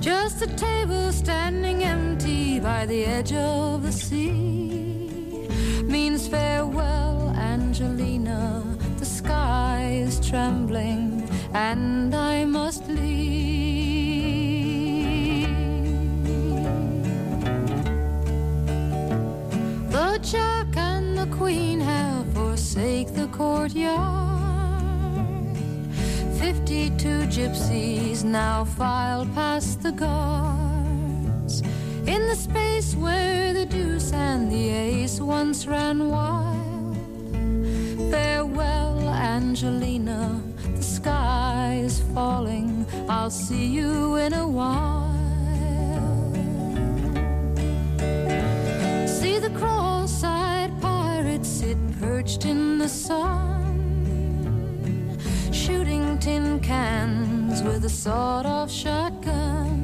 Just 0.00 0.40
a 0.40 0.46
table 0.46 1.12
standing 1.12 1.84
empty 1.84 2.58
by 2.60 2.86
the 2.86 3.04
edge 3.04 3.34
of 3.34 3.82
the 3.82 3.92
sea 3.92 5.48
means 5.84 6.26
farewell, 6.26 7.34
Angelina. 7.36 8.64
The 8.96 9.04
sky 9.04 10.00
is 10.02 10.18
trembling 10.18 11.28
and 11.52 12.14
I 12.14 12.46
must 12.46 12.88
leave. 12.88 13.06
The 19.90 20.18
jack 20.22 20.74
and 20.74 21.18
the 21.18 21.26
Queen 21.36 21.80
have 21.80 22.26
forsake 22.32 23.12
the 23.14 23.28
courtyard. 23.28 24.25
Fifty-two 26.46 27.26
gypsies 27.26 28.22
now 28.22 28.64
file 28.64 29.26
past 29.34 29.82
the 29.82 29.90
guards 29.90 31.60
in 32.06 32.28
the 32.28 32.36
space 32.36 32.94
where 32.94 33.52
the 33.52 33.66
deuce 33.66 34.12
and 34.12 34.48
the 34.48 34.68
ace 34.68 35.18
once 35.20 35.66
ran 35.66 36.08
wild. 36.08 36.96
Farewell, 38.12 39.08
Angelina. 39.08 40.40
The 40.76 40.82
sky 40.84 41.80
is 41.82 41.98
falling. 42.14 42.86
I'll 43.08 43.28
see 43.28 43.66
you 43.66 44.14
in 44.14 44.32
a 44.32 44.46
while. 44.46 45.10
See 49.08 49.40
the 49.40 49.50
cross 49.58 50.22
eyed 50.22 50.70
pirates 50.80 51.48
sit 51.48 51.78
perched 51.98 52.44
in 52.44 52.78
the 52.78 52.88
sun, 52.88 53.55
tin 56.26 56.58
cans 56.58 57.62
with 57.62 57.84
a 57.84 57.88
sawed 57.88 58.46
off 58.46 58.68
shotgun. 58.68 59.78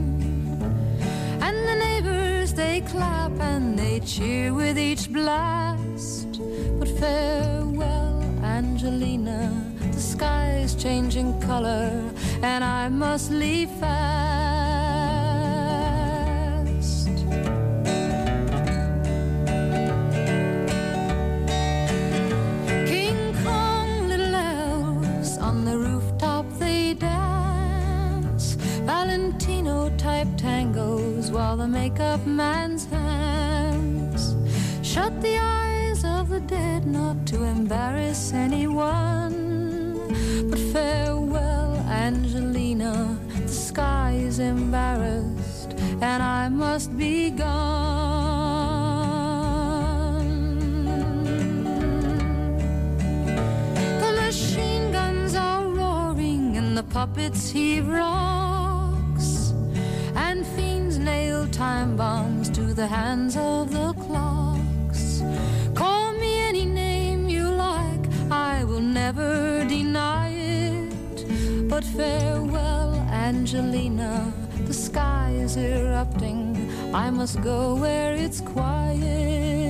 And 1.40 1.56
the 1.68 1.76
neighbors 1.86 2.52
they 2.52 2.80
clap 2.80 3.30
and 3.38 3.78
they 3.78 4.00
cheer 4.00 4.52
with 4.52 4.76
each 4.76 5.08
blast. 5.12 6.40
But 6.80 6.88
farewell, 6.98 8.24
Angelina, 8.42 9.40
the 9.92 10.00
sky's 10.00 10.74
changing 10.74 11.40
color, 11.42 12.10
and 12.42 12.64
I 12.64 12.88
must 12.88 13.30
leave 13.30 13.70
fast. 13.78 14.51
up 32.02 32.26
man's 32.26 32.84
hands. 32.86 34.34
Shut 34.82 35.20
the 35.22 35.38
eyes 35.38 36.04
of 36.04 36.28
the 36.28 36.40
dead, 36.40 36.84
not 36.86 37.26
to 37.28 37.44
embarrass 37.44 38.32
anyone. 38.32 39.38
But 40.50 40.58
farewell, 40.72 41.76
Angelina, 41.88 43.18
the 43.46 43.48
sky 43.48 44.12
is 44.28 44.38
embarrassed, 44.40 45.74
and 46.02 46.22
I 46.22 46.48
must 46.48 46.96
be 46.96 47.30
gone. 47.30 47.48
The 54.02 54.12
machine 54.24 54.92
guns 54.92 55.34
are 55.34 55.66
roaring, 55.66 56.56
and 56.56 56.76
the 56.76 56.82
puppets 56.82 57.50
heave 57.50 57.88
rocks, 57.88 59.54
and 60.26 60.44
fiends 60.54 60.81
time 61.52 61.96
bombs 61.96 62.48
to 62.48 62.72
the 62.72 62.86
hands 62.86 63.36
of 63.36 63.70
the 63.70 63.92
clocks. 64.04 65.22
Call 65.74 66.12
me 66.14 66.40
any 66.48 66.64
name 66.64 67.28
you 67.28 67.44
like, 67.44 68.04
I 68.30 68.64
will 68.64 68.80
never 68.80 69.64
deny 69.68 70.30
it. 70.30 71.68
But 71.68 71.84
farewell, 71.84 72.94
Angelina, 73.10 74.32
the 74.66 74.72
sky 74.72 75.32
is 75.36 75.56
erupting. 75.56 76.70
I 76.94 77.10
must 77.10 77.42
go 77.42 77.74
where 77.74 78.14
it's 78.14 78.40
quiet. 78.40 79.61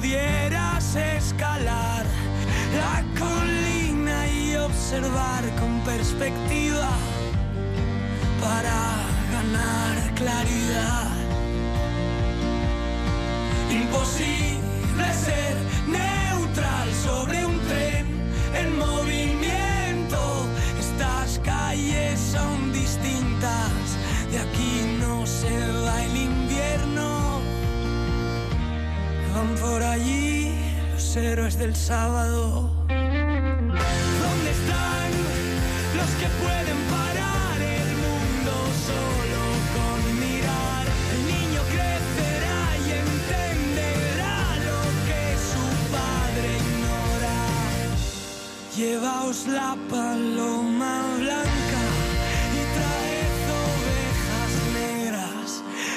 pudieras 0.00 0.96
escalar 0.96 2.06
la 2.74 3.04
colina 3.18 4.26
y 4.28 4.56
observar 4.56 5.44
con 5.60 5.78
perspectiva 5.80 6.88
para 8.40 8.78
ganar 9.30 10.14
claridad. 10.14 11.10
Imposible 13.70 15.04
ser 15.12 15.56
por 29.60 29.82
allí 29.82 30.52
los 30.92 31.16
héroes 31.16 31.58
del 31.58 31.76
sábado. 31.76 32.70
¿Dónde 32.88 34.50
están 34.58 35.10
los 35.98 36.10
que 36.20 36.28
pueden 36.42 36.78
parar 36.96 37.58
el 37.60 37.90
mundo 38.04 38.52
solo 38.88 39.42
con 39.76 39.98
mirar? 40.18 40.84
El 41.12 41.20
niño 41.34 41.60
crecerá 41.74 42.62
y 42.86 42.88
entenderá 43.04 44.38
lo 44.68 44.80
que 45.06 45.22
su 45.50 45.64
padre 45.96 46.48
ignora. 46.62 47.38
Llevaos 48.76 49.46
la 49.46 49.70
paloma 49.90 50.94
blanca 51.18 51.82
y 52.56 52.60
traed 52.76 53.42
ovejas 53.68 54.52
negras. 54.80 55.48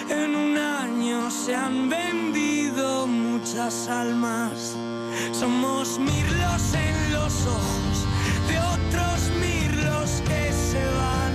En 0.09 0.29
un 0.35 0.57
año 0.57 1.31
se 1.31 1.55
han 1.55 1.89
vendido 1.89 2.52
hermosas 3.53 3.87
almas. 3.87 4.75
Somos 5.31 5.99
mirlos 5.99 6.73
en 6.73 7.13
los 7.13 7.45
ojos 7.45 8.07
de 8.47 8.57
otros 8.59 9.29
mirlos 9.39 10.21
que 10.27 10.51
se 10.51 10.83
van. 10.97 11.33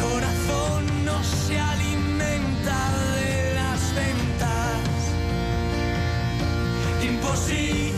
Corazón 0.00 1.04
no 1.04 1.22
se 1.22 1.58
alimenta 1.58 2.78
de 3.14 3.54
las 3.54 3.94
ventas. 3.94 4.82
Imposible. 7.02 7.95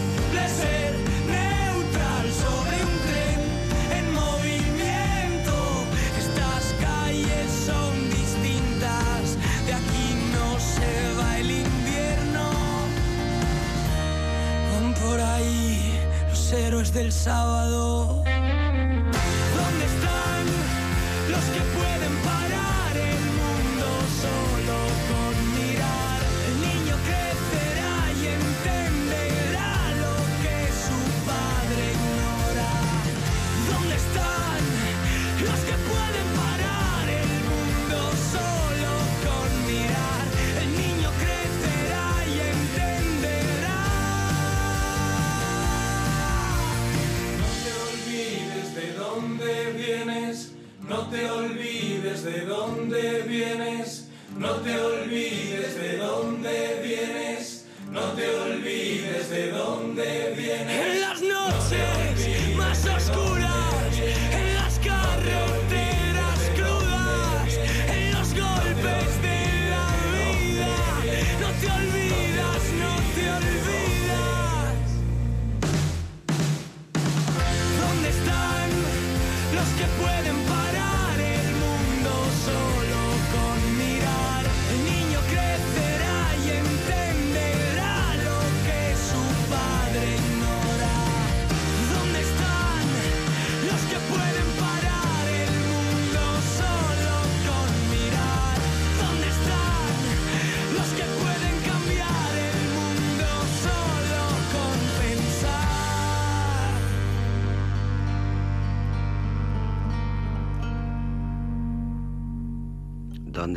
del 16.92 17.12
sábado. 17.12 18.17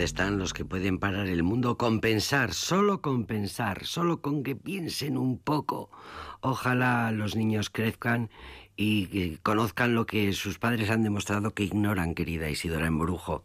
¿Dónde 0.02 0.08
están 0.10 0.40
los 0.40 0.54
que 0.54 0.66
pueden 0.66 0.98
parar 0.98 1.28
el 1.28 1.44
mundo? 1.44 1.78
Compensar, 1.78 2.56
solo 2.56 3.04
compensar, 3.04 3.86
solo 3.86 4.20
con 4.20 4.42
que 4.42 4.56
piensen 4.56 5.16
un 5.16 5.38
poco. 5.38 5.92
Ojalá 6.40 7.12
los 7.12 7.36
niños 7.36 7.70
crezcan 7.70 8.32
y 8.76 9.36
conozcan 9.44 9.94
lo 9.94 10.08
que 10.08 10.34
sus 10.34 10.58
padres 10.58 10.90
han 10.90 11.04
demostrado 11.04 11.54
que 11.54 11.66
ignoran, 11.66 12.16
querida 12.16 12.50
Isidora 12.50 12.88
Embrujo. 12.88 13.44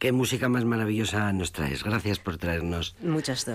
Qué 0.00 0.10
música 0.10 0.48
más 0.48 0.64
maravillosa 0.64 1.32
nos 1.32 1.52
traes. 1.52 1.84
Gracias 1.84 2.18
por 2.18 2.36
traernos. 2.36 2.96
Muchas, 3.00 3.46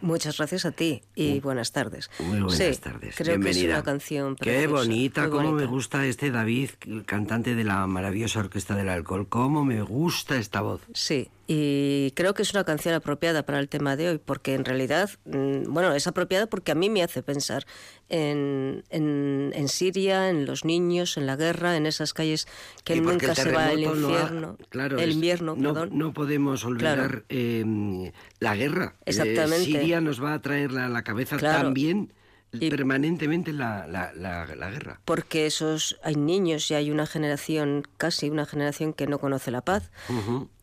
muchas 0.00 0.38
gracias 0.38 0.64
a 0.64 0.72
ti 0.72 1.02
y 1.14 1.40
buenas 1.40 1.70
tardes. 1.70 2.10
Muy 2.18 2.40
buenas 2.40 2.56
sí, 2.56 2.80
tardes. 2.80 3.14
Creo 3.14 3.38
Bienvenida. 3.38 3.60
que 3.60 3.68
es 3.68 3.74
una 3.74 3.82
canción 3.84 4.36
preciosa, 4.36 4.60
Qué 4.60 4.66
bonita, 4.66 5.28
cómo 5.28 5.50
bonita. 5.50 5.66
me 5.66 5.66
gusta 5.66 6.06
este 6.06 6.30
David, 6.30 6.70
el 6.86 7.04
cantante 7.04 7.54
de 7.54 7.62
la 7.62 7.86
maravillosa 7.86 8.40
Orquesta 8.40 8.74
del 8.74 8.88
Alcohol. 8.88 9.28
Cómo 9.28 9.66
me 9.66 9.82
gusta 9.82 10.36
esta 10.36 10.62
voz. 10.62 10.80
Sí, 10.94 11.28
y 11.46 12.10
creo 12.16 12.32
que 12.34 12.42
es 12.42 12.52
una 12.54 12.64
canción 12.64 12.94
apropiada 12.94 13.44
para 13.44 13.58
el 13.60 13.68
tema 13.68 13.96
de 13.96 14.08
hoy, 14.08 14.18
porque 14.24 14.54
en 14.54 14.64
realidad, 14.64 15.10
mm, 15.26 15.64
bueno, 15.72 15.92
es 15.94 16.06
apropiada 16.06 16.46
porque 16.46 16.72
a 16.72 16.74
mí 16.74 16.88
me 16.90 17.02
hace 17.02 17.22
pensar 17.22 17.66
en, 18.08 18.84
en, 18.90 19.52
en 19.54 19.68
Siria, 19.68 20.30
en 20.30 20.46
los 20.46 20.64
niños, 20.64 21.16
en 21.16 21.26
la 21.26 21.36
guerra, 21.36 21.76
en 21.76 21.86
esas 21.86 22.14
calles 22.14 22.46
que 22.84 23.00
nunca 23.00 23.34
se 23.34 23.50
va 23.52 23.70
el 23.72 23.80
terremoto 23.80 23.96
no 24.00 24.08
ha- 24.08 24.10
infierno. 24.20 24.58
claro, 24.68 24.98
el 24.98 25.12
invierno, 25.12 25.54
no, 25.56 25.72
perdón. 25.74 25.90
no 25.98 26.12
podemos 26.12 26.64
olvidar 26.64 26.96
Claro. 26.96 27.22
eh, 27.28 28.12
la 28.40 28.56
guerra. 28.56 28.94
Eh, 29.00 29.02
Exactamente. 29.10 29.64
Siria 29.64 30.00
nos 30.00 30.22
va 30.22 30.34
a 30.34 30.40
traer 30.42 30.70
a 30.78 30.88
la 30.88 31.02
cabeza 31.02 31.36
Claro. 31.36 31.64
también 31.64 32.12
Y- 32.60 32.70
permanentemente 32.70 33.52
la, 33.52 33.86
la, 33.86 34.12
la, 34.14 34.46
la 34.54 34.70
guerra. 34.70 35.00
Porque 35.04 35.46
esos 35.46 35.98
hay 36.02 36.16
niños 36.16 36.70
y 36.70 36.74
hay 36.74 36.90
una 36.90 37.06
generación, 37.06 37.82
casi 37.96 38.30
una 38.30 38.46
generación 38.46 38.92
que 38.92 39.06
no 39.06 39.18
conoce 39.18 39.50
la 39.50 39.60
paz. 39.60 39.90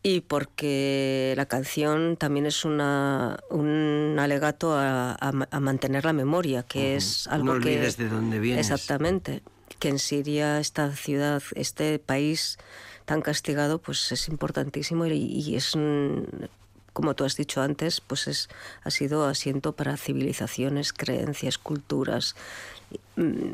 Y 0.02 0.20
porque 0.22 1.34
la 1.36 1.46
canción 1.46 2.16
también 2.16 2.46
es 2.46 2.64
una, 2.64 3.38
un 3.50 4.16
alegato 4.18 4.74
a, 4.74 5.14
a 5.20 5.32
ma- 5.32 5.48
a 5.50 5.60
mantener 5.60 6.04
la 6.04 6.12
memoria, 6.12 6.62
que 6.62 6.96
es 6.96 7.26
No 7.28 7.32
algo 7.34 7.46
que... 7.60 7.76
olvides 7.76 7.96
de 7.96 8.08
dónde 8.08 8.38
vienes. 8.38 8.70
Exactamente. 8.70 9.42
Que 9.78 9.88
en 9.88 9.98
Siria, 9.98 10.60
esta 10.60 10.92
ciudad, 10.94 11.42
este 11.54 11.98
país 11.98 12.58
tan 13.04 13.20
castigado, 13.20 13.78
pues 13.80 14.12
es 14.12 14.28
importantísimo 14.28 15.06
y, 15.06 15.12
y 15.14 15.56
es, 15.56 15.74
un- 15.74 16.48
como 16.92 17.14
tú 17.14 17.24
has 17.24 17.36
dicho 17.36 17.62
antes, 17.62 18.00
pues 18.00 18.28
es, 18.28 18.48
ha 18.82 18.90
sido 18.90 19.26
asiento 19.26 19.72
para 19.72 19.96
civilizaciones, 19.96 20.92
creencias, 20.92 21.58
culturas, 21.58 22.36
mm, 23.16 23.50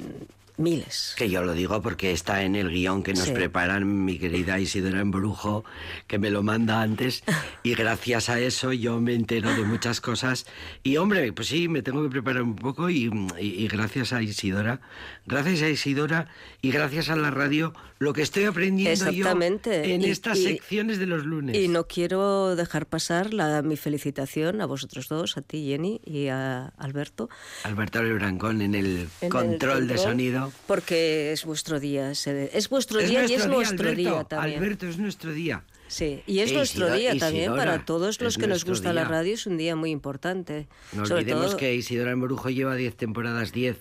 miles. 0.59 1.15
Que 1.17 1.31
yo 1.31 1.43
lo 1.43 1.55
digo 1.55 1.81
porque 1.83 2.13
está 2.13 2.43
en 2.43 2.55
el 2.57 2.69
guion 2.71 3.03
que 3.03 3.15
nos 3.15 3.25
Sí. 3.27 3.33
preparan 3.33 4.05
mi 4.05 4.19
querida 4.19 4.59
Isidora 4.59 5.01
Embrujo, 5.01 5.65
que 6.07 6.19
me 6.19 6.31
lo 6.31 6.43
manda 6.43 6.83
antes, 6.83 7.23
y 7.63 7.75
gracias 7.75 8.29
a 8.29 8.41
eso 8.41 8.73
yo 8.73 9.01
me 9.01 9.15
entero 9.15 9.55
de 9.55 9.63
muchas 9.63 10.01
cosas. 10.01 10.47
Y 10.83 10.97
hombre, 10.97 11.33
pues 11.33 11.49
sí, 11.49 11.69
me 11.69 11.83
tengo 11.83 12.03
que 12.03 12.09
preparar 12.11 12.43
un 12.43 12.57
poco 12.57 12.91
y, 12.91 13.11
y- 13.41 13.65
y 13.65 13.69
gracias 13.69 14.13
a 14.13 14.23
Isidora, 14.23 14.81
gracias 15.27 15.63
a 15.63 15.69
Isidora 15.69 16.29
y 16.61 16.71
gracias 16.71 17.09
a 17.09 17.17
la 17.17 17.31
radio, 17.31 17.73
lo 18.01 18.13
que 18.13 18.23
estoy 18.23 18.45
aprendiendo 18.45 19.11
yo 19.11 19.27
en 19.31 20.03
Y- 20.03 20.11
estas 20.11 20.39
secciones 20.39 20.99
de 20.99 21.07
los 21.07 21.25
lunes. 21.25 21.57
Y 21.57 21.69
no 21.69 21.87
quiero 21.87 22.55
dejar 22.57 22.87
pasar 22.87 23.35
la, 23.35 23.63
mi 23.63 23.77
felicitación 23.77 24.61
a 24.61 24.67
vosotros 24.67 25.09
dos, 25.09 25.37
a 25.37 25.43
ti 25.43 25.67
Jenny 25.69 26.01
y 26.05 26.29
a 26.29 26.67
Alberto. 26.79 27.29
Alberto 27.65 28.03
Lebrancón 28.03 28.61
en 28.63 28.75
el 28.75 28.87
en 28.89 29.09
el 29.23 29.29
control 29.31 29.89
de 29.89 29.95
control, 29.97 30.48
Porque 30.67 31.33
es 31.33 31.45
vuestro 31.45 31.81
día. 31.81 32.11
Es, 32.11 32.69
vuestro 32.69 33.01
Es 33.01 33.09
día 33.11 33.23
y 33.23 33.25
es 33.25 33.31
día, 33.43 33.47
nuestro 33.47 33.89
Alberto. 33.89 34.01
día 34.11 34.25
también. 34.25 34.59
Alberto, 34.63 34.87
es 34.89 34.99
nuestro 34.99 35.33
día. 35.33 35.65
Sí, 35.89 36.23
y 36.27 36.41
es 36.41 36.51
E 36.51 36.55
nuestro 36.55 36.85
Isidora- 36.87 36.97
día 36.99 37.19
también 37.19 37.45
Isidora, 37.45 37.65
para 37.73 37.85
todos 37.85 38.21
los 38.21 38.37
que 38.37 38.47
nos 38.47 38.65
gusta 38.65 38.93
la 38.93 39.03
día. 39.03 39.09
radio. 39.11 39.35
Es 39.35 39.47
un 39.47 39.57
día 39.57 39.75
muy 39.75 39.91
importante. 39.91 40.69
No 40.93 41.07
Sobre 41.07 41.21
olvidemos 41.23 41.47
todo- 41.47 41.57
que 41.57 41.75
Isidora 41.75 42.11
Embrujo 42.11 42.51
lleva 42.51 42.75
10 42.77 42.95
temporadas, 42.97 43.53
10 43.53 43.79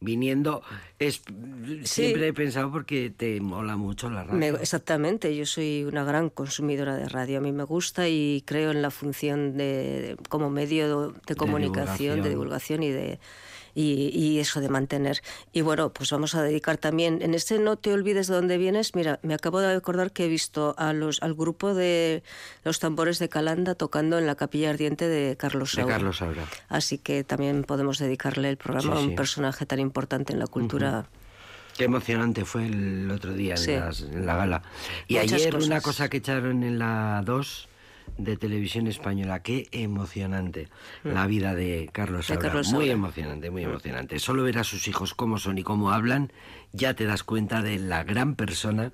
viniendo. 0.00 0.62
Es, 0.98 1.22
Siempre 1.84 2.28
he 2.28 2.32
pensado 2.32 2.72
porque 2.72 3.12
te 3.14 3.40
mola 3.40 3.76
mucho 3.76 4.08
la 4.10 4.24
radio. 4.24 4.34
Me- 4.38 4.48
exactamente, 4.60 5.36
yo 5.36 5.46
soy 5.46 5.84
una 5.84 6.04
gran 6.04 6.28
consumidora 6.30 6.96
de 6.96 7.08
radio. 7.08 7.38
A 7.38 7.40
mí 7.40 7.52
me 7.52 7.64
gusta 7.64 8.08
y 8.08 8.42
creo 8.46 8.70
en 8.70 8.80
la 8.82 8.90
función 8.90 9.56
de 9.56 10.16
como 10.28 10.48
medio 10.50 11.12
de 11.26 11.34
comunicación, 11.36 12.22
de 12.22 12.30
divulgación. 12.30 12.80
divulgación 12.80 12.82
y 12.82 12.90
de 12.90 13.20
y, 13.74 14.10
y 14.16 14.38
eso 14.38 14.60
de 14.60 14.68
mantener. 14.68 15.22
Y 15.52 15.60
bueno, 15.62 15.92
pues 15.92 16.10
vamos 16.10 16.34
a 16.34 16.42
dedicar 16.42 16.76
también 16.76 17.22
en 17.22 17.34
este 17.34 17.58
no 17.58 17.76
te 17.76 17.92
olvides 17.92 18.26
de 18.28 18.34
dónde 18.34 18.58
vienes. 18.58 18.94
Mira, 18.94 19.18
me 19.22 19.34
acabo 19.34 19.60
de 19.60 19.74
recordar 19.74 20.12
que 20.12 20.24
he 20.26 20.28
visto 20.28 20.74
a 20.78 20.92
los 20.92 21.22
al 21.22 21.34
grupo 21.34 21.74
de 21.74 22.22
los 22.64 22.78
tambores 22.78 23.18
de 23.18 23.28
Calanda 23.28 23.74
tocando 23.74 24.18
en 24.18 24.26
la 24.26 24.34
Capilla 24.34 24.70
Ardiente 24.70 25.08
de 25.08 25.36
Carlos 25.36 25.70
de 25.72 25.82
Saura. 25.82 25.94
Carlos 25.94 26.16
Saura. 26.18 26.44
Así 26.68 26.98
que 26.98 27.24
también 27.24 27.64
podemos 27.64 27.98
dedicarle 27.98 28.48
el 28.48 28.56
programa 28.56 28.92
Sí, 28.96 28.98
a 28.98 29.04
un 29.04 29.10
sí. 29.10 29.16
personaje 29.16 29.66
tan 29.66 29.78
importante 29.78 30.32
en 30.32 30.38
la 30.38 30.46
cultura. 30.46 31.06
Qué 31.76 31.84
emocionante 31.84 32.44
fue 32.44 32.66
el 32.66 33.10
otro 33.10 33.32
día 33.32 33.52
en, 33.54 33.58
Sí. 33.58 33.72
las- 33.72 34.02
en 34.02 34.26
la 34.26 34.36
gala. 34.36 34.62
Y 35.08 35.14
Muchas 35.14 35.32
ayer 35.32 35.52
cosas. 35.54 35.66
una 35.68 35.80
cosa 35.80 36.08
que 36.10 36.18
echaron 36.18 36.62
en 36.64 36.78
la 36.78 37.22
2 37.24 37.68
de 38.18 38.36
televisión 38.36 38.86
española, 38.86 39.42
qué 39.42 39.68
emocionante 39.72 40.68
la 41.04 41.26
vida 41.26 41.54
de 41.54 41.88
Carlos 41.92 42.28
Mm. 42.28 42.32
De 42.32 42.34
Saura. 42.34 42.48
Carlos 42.48 42.72
muy 42.72 42.90
emocionante, 42.90 43.50
muy 43.50 43.64
emocionante. 43.64 44.18
Solo 44.18 44.42
ver 44.42 44.58
a 44.58 44.64
sus 44.64 44.86
hijos 44.88 45.14
cómo 45.14 45.38
son 45.38 45.58
y 45.58 45.62
cómo 45.62 45.92
hablan, 45.92 46.32
ya 46.72 46.94
te 46.94 47.04
das 47.04 47.22
cuenta 47.22 47.62
de 47.62 47.78
la 47.78 48.04
gran 48.04 48.34
persona 48.34 48.92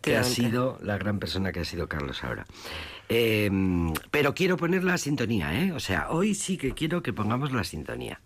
que 0.00 0.16
ha 0.16 0.24
sido 0.24 0.78
la 0.82 0.96
gran 0.96 1.18
persona 1.18 1.52
que 1.52 1.60
ha 1.60 1.64
sido 1.64 1.88
Carlos 1.88 2.18
Saura. 2.18 2.46
Eh, 3.08 3.50
pero 4.10 4.34
quiero 4.34 4.56
poner 4.56 4.84
la 4.84 4.98
sintonía, 4.98 5.62
¿eh? 5.62 5.72
O 5.72 5.80
sea, 5.80 6.10
hoy 6.10 6.34
sí 6.34 6.56
que 6.56 6.72
quiero 6.72 7.02
que 7.02 7.12
pongamos 7.12 7.52
la 7.52 7.62
sintonía. 7.62 8.20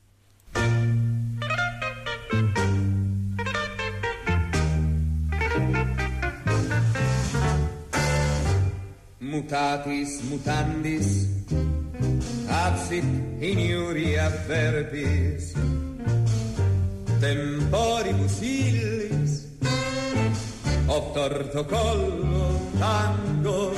Mutatis 9.31 10.27
mutandis, 10.27 11.29
absit 12.51 13.05
in 13.39 13.59
iuria 13.63 14.27
verbis, 14.49 15.55
temporibus 17.23 18.43
illis, 18.43 19.47
obtorto 20.89 21.63
collo 21.65 22.59
tango, 22.81 23.71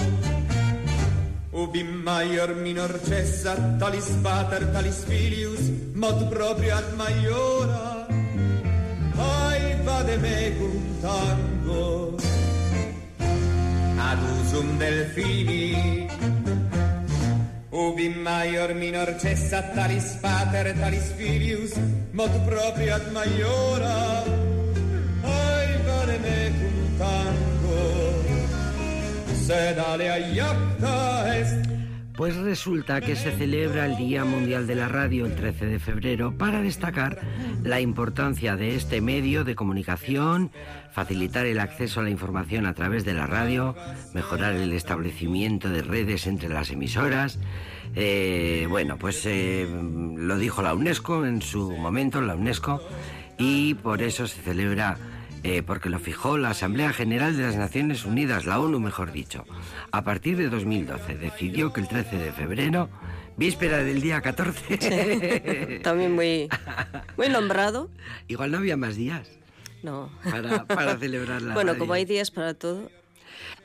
ubi 1.53 1.85
maior 1.85 2.57
minor 2.57 2.99
cessa, 3.05 3.53
talis 3.79 4.09
pater, 4.25 4.73
talis 4.73 5.05
filius, 5.05 5.69
mod 5.93 6.33
proprio 6.33 6.77
ad 6.77 6.97
maiora, 6.97 8.07
ai 9.21 9.77
vade 9.85 10.17
mecum 10.17 10.81
tango, 11.03 12.22
ad 14.11 14.21
usum 14.37 14.69
delfini. 14.79 16.09
Ubi 17.71 18.09
maior 18.27 18.71
minor 18.75 19.11
cessa 19.23 19.61
talis 19.75 20.09
pater 20.23 20.67
talis 20.81 21.09
filius 21.17 21.73
mod 22.13 22.33
proprio 22.49 22.95
ad 22.99 23.07
maiora. 23.17 23.99
Ai 25.23 25.71
vale 25.87 26.17
mecum 26.27 26.77
tango. 27.01 27.83
Sed 29.47 29.79
alea 29.91 30.17
iacta 30.37 30.99
est 31.41 31.63
Pues 32.23 32.37
resulta 32.37 33.01
que 33.01 33.17
se 33.17 33.33
celebra 33.33 33.85
el 33.85 33.97
Día 33.97 34.25
Mundial 34.25 34.69
de 34.69 34.77
la 34.77 34.87
Radio 34.87 35.27
el 35.27 35.35
13 35.35 35.67
de 35.67 35.81
febrero 35.81 36.39
para 36.39 36.63
destacar 36.63 37.19
la 37.65 37.81
importancia 37.81 38.55
de 38.55 38.77
este 38.77 39.01
medio 39.01 39.43
de 39.43 39.57
comunicación, 39.57 40.53
facilitar 40.93 41.47
el 41.47 41.59
acceso 41.59 41.99
a 41.99 42.05
la 42.05 42.11
información 42.11 42.67
a 42.67 42.75
través 42.75 43.05
de 43.05 43.15
la 43.15 43.27
radio, 43.27 43.75
mejorar 44.15 44.55
el 44.55 44.73
establecimiento 44.73 45.69
de 45.69 45.83
redes 45.83 46.29
entre 46.29 46.49
las 46.49 46.71
emisoras. 46.71 47.41
Eh, 47.97 48.69
bueno, 48.71 48.99
pues 48.99 49.27
eh, 49.27 49.67
lo 49.69 50.39
dijo 50.39 50.63
la 50.63 50.75
UNESCO 50.75 51.27
en 51.27 51.43
su 51.43 51.73
momento, 51.73 52.21
la 52.21 52.37
UNESCO, 52.37 52.81
y 53.37 53.75
por 53.75 54.01
eso 54.01 54.29
se 54.29 54.41
celebra 54.43 54.97
eh, 55.43 55.63
porque 55.63 55.91
lo 55.91 55.99
fijó 55.99 56.39
la 56.39 56.51
Asamblea 56.51 56.93
General 56.93 57.37
de 57.37 57.43
las 57.43 57.57
Naciones 57.57 58.05
Unidas, 58.05 58.47
la 58.47 58.61
ONU 58.61 58.79
mejor 58.81 59.13
dicho. 59.13 59.45
A 59.91 60.03
partir 60.05 60.37
de 60.37 60.49
2012 60.49 61.17
decidió 61.17 61.73
que 61.73 61.81
el 61.81 61.89
13 61.89 62.17
de 62.19 62.33
febrero, 62.33 62.89
víspera 63.37 63.79
del 63.79 64.01
día 64.01 64.21
14, 64.21 65.81
También 65.83 66.15
muy, 66.15 66.49
muy 67.17 67.29
nombrado. 67.29 67.91
igual 68.29 68.51
no 68.53 68.59
había 68.59 68.77
más 68.77 68.97
días 68.97 69.29
No. 69.83 70.11
para, 70.23 70.65
para 70.67 70.97
celebrar 70.97 71.43
la 71.43 71.55
bueno, 71.55 71.73
radio. 71.73 71.81
como 71.81 71.93
hay 71.95 72.05
días 72.05 72.31
para 72.31 72.55
todo, 72.55 72.91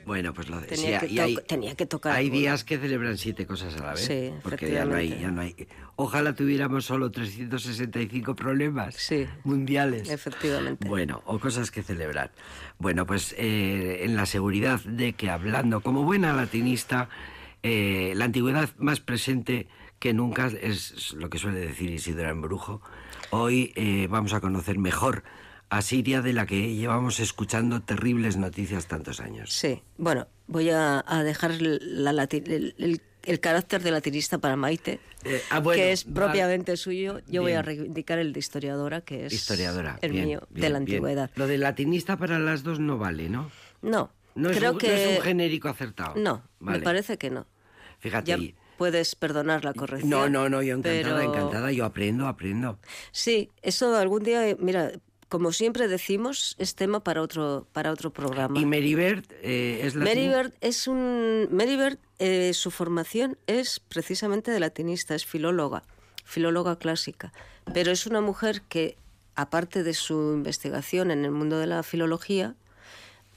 Bueno, 0.04 0.32
pues 0.34 0.48
lo 0.48 0.60
Tenía 0.62 1.00
decía. 1.00 1.08
que 1.08 1.20
hay, 1.20 1.36
tenía 1.46 1.74
que 1.76 1.86
tocar 1.86 2.16
Hay 2.16 2.30
días 2.30 2.64
que 2.64 2.78
celebran 2.78 3.18
siete 3.18 3.46
cosas 3.46 3.76
a 3.76 3.84
la 3.84 3.90
vez. 3.92 4.00
Sí, 4.04 4.32
porque 4.42 4.70
ya 4.70 4.84
no, 4.84 4.96
hay, 4.96 5.08
efectivamente. 5.08 5.20
ya 5.22 5.30
no 5.30 5.40
hay. 5.42 5.87
Ojalá 6.00 6.32
tuviéramos 6.32 6.84
solo 6.84 7.10
365 7.10 8.36
problemas 8.36 8.94
Sí. 8.94 9.26
mundiales. 9.42 10.08
efectivamente. 10.08 10.86
Bueno, 10.86 11.22
o 11.26 11.40
cosas 11.40 11.72
que 11.72 11.82
celebrar. 11.82 12.30
Bueno, 12.78 13.04
pues 13.04 13.34
eh, 13.36 14.04
en 14.04 14.14
la 14.14 14.24
seguridad 14.24 14.78
de 14.84 15.14
que 15.14 15.28
hablando 15.28 15.80
como 15.80 16.04
buena 16.04 16.32
latinista, 16.32 17.08
eh, 17.64 18.12
la 18.14 18.26
antigüedad 18.26 18.70
más 18.78 19.00
presente 19.00 19.66
que 19.98 20.14
nunca 20.14 20.46
es 20.46 21.14
lo 21.14 21.30
que 21.30 21.38
suele 21.38 21.58
decir 21.58 21.90
Isidora 21.90 22.30
Embrujo. 22.30 22.80
Hoy 23.30 23.72
eh, 23.74 24.06
vamos 24.08 24.34
a 24.34 24.40
conocer 24.40 24.78
mejor 24.78 25.24
a 25.68 25.82
Siria 25.82 26.22
de 26.22 26.32
la 26.32 26.46
que 26.46 26.76
llevamos 26.76 27.18
escuchando 27.18 27.82
terribles 27.82 28.36
noticias 28.36 28.86
tantos 28.86 29.18
años. 29.18 29.52
Sí, 29.52 29.82
bueno, 29.96 30.28
voy 30.46 30.70
a, 30.70 31.04
a 31.04 31.24
dejar 31.24 31.60
la 31.60 32.12
el, 32.46 32.74
el- 32.78 33.00
el 33.24 33.40
carácter 33.40 33.82
de 33.82 33.90
latinista 33.90 34.38
para 34.38 34.56
Maite, 34.56 35.00
Eh, 35.24 35.42
ah, 35.50 35.60
bueno, 35.60 35.82
que 35.82 35.92
es 35.92 36.04
propiamente 36.04 36.76
suyo. 36.76 37.20
Yo 37.26 37.42
voy 37.42 37.52
a 37.52 37.62
reivindicar 37.62 38.18
el 38.18 38.32
de 38.32 38.38
historiadora, 38.38 39.00
que 39.00 39.26
es 39.26 39.32
Historiadora. 39.32 39.98
el 40.00 40.12
bien, 40.12 40.26
mío, 40.26 40.42
bien, 40.50 40.62
de 40.62 40.70
la 40.70 40.78
antigüedad. 40.78 41.30
Lo 41.34 41.46
de 41.46 41.58
latinista 41.58 42.16
para 42.16 42.38
las 42.38 42.62
dos 42.62 42.78
no 42.78 42.98
vale, 42.98 43.28
¿no? 43.28 43.50
No, 43.82 44.10
No, 44.34 44.50
creo 44.50 44.70
es, 44.70 44.72
un, 44.74 44.78
que... 44.78 44.88
no 44.88 44.94
es 44.94 45.16
un 45.18 45.22
genérico 45.24 45.68
acertado. 45.68 46.14
No, 46.16 46.42
Vale. 46.60 46.78
me 46.78 46.84
parece 46.84 47.18
que 47.18 47.30
no. 47.30 47.46
Fíjate. 47.98 48.30
Ya 48.30 48.38
puedes 48.76 49.16
perdonar 49.16 49.64
la 49.64 49.74
corrección. 49.74 50.08
No, 50.10 50.28
no, 50.28 50.48
no, 50.48 50.62
yo 50.62 50.76
encantada, 50.76 51.18
pero- 51.18 51.34
encantada, 51.34 51.72
yo 51.72 51.84
aprendo, 51.84 52.28
aprendo. 52.28 52.78
Sí, 53.10 53.50
eso 53.62 53.96
algún 53.96 54.22
día, 54.22 54.56
mira, 54.60 54.92
como 55.28 55.50
siempre 55.52 55.88
decimos, 55.88 56.54
es 56.60 56.76
tema 56.76 57.02
para 57.02 57.22
otro, 57.22 57.66
para 57.72 57.90
otro 57.90 58.12
programa. 58.12 58.58
Y 58.58 58.64
Meribert 58.64 59.30
eh, 59.42 59.80
es 59.82 59.96
latín. 59.96 60.14
Meribert 60.14 60.54
es 60.60 60.86
un. 60.86 61.48
Meribert, 61.50 61.98
eh, 62.18 62.52
su 62.54 62.70
formación 62.70 63.38
es 63.46 63.80
precisamente 63.80 64.50
de 64.50 64.60
latinista, 64.60 65.14
es 65.14 65.24
filóloga, 65.24 65.82
filóloga 66.24 66.76
clásica. 66.76 67.32
Pero 67.72 67.90
es 67.92 68.06
una 68.06 68.20
mujer 68.20 68.62
que, 68.62 68.96
aparte 69.34 69.82
de 69.82 69.94
su 69.94 70.32
investigación 70.34 71.10
en 71.10 71.24
el 71.24 71.30
mundo 71.30 71.58
de 71.58 71.66
la 71.66 71.82
filología, 71.82 72.54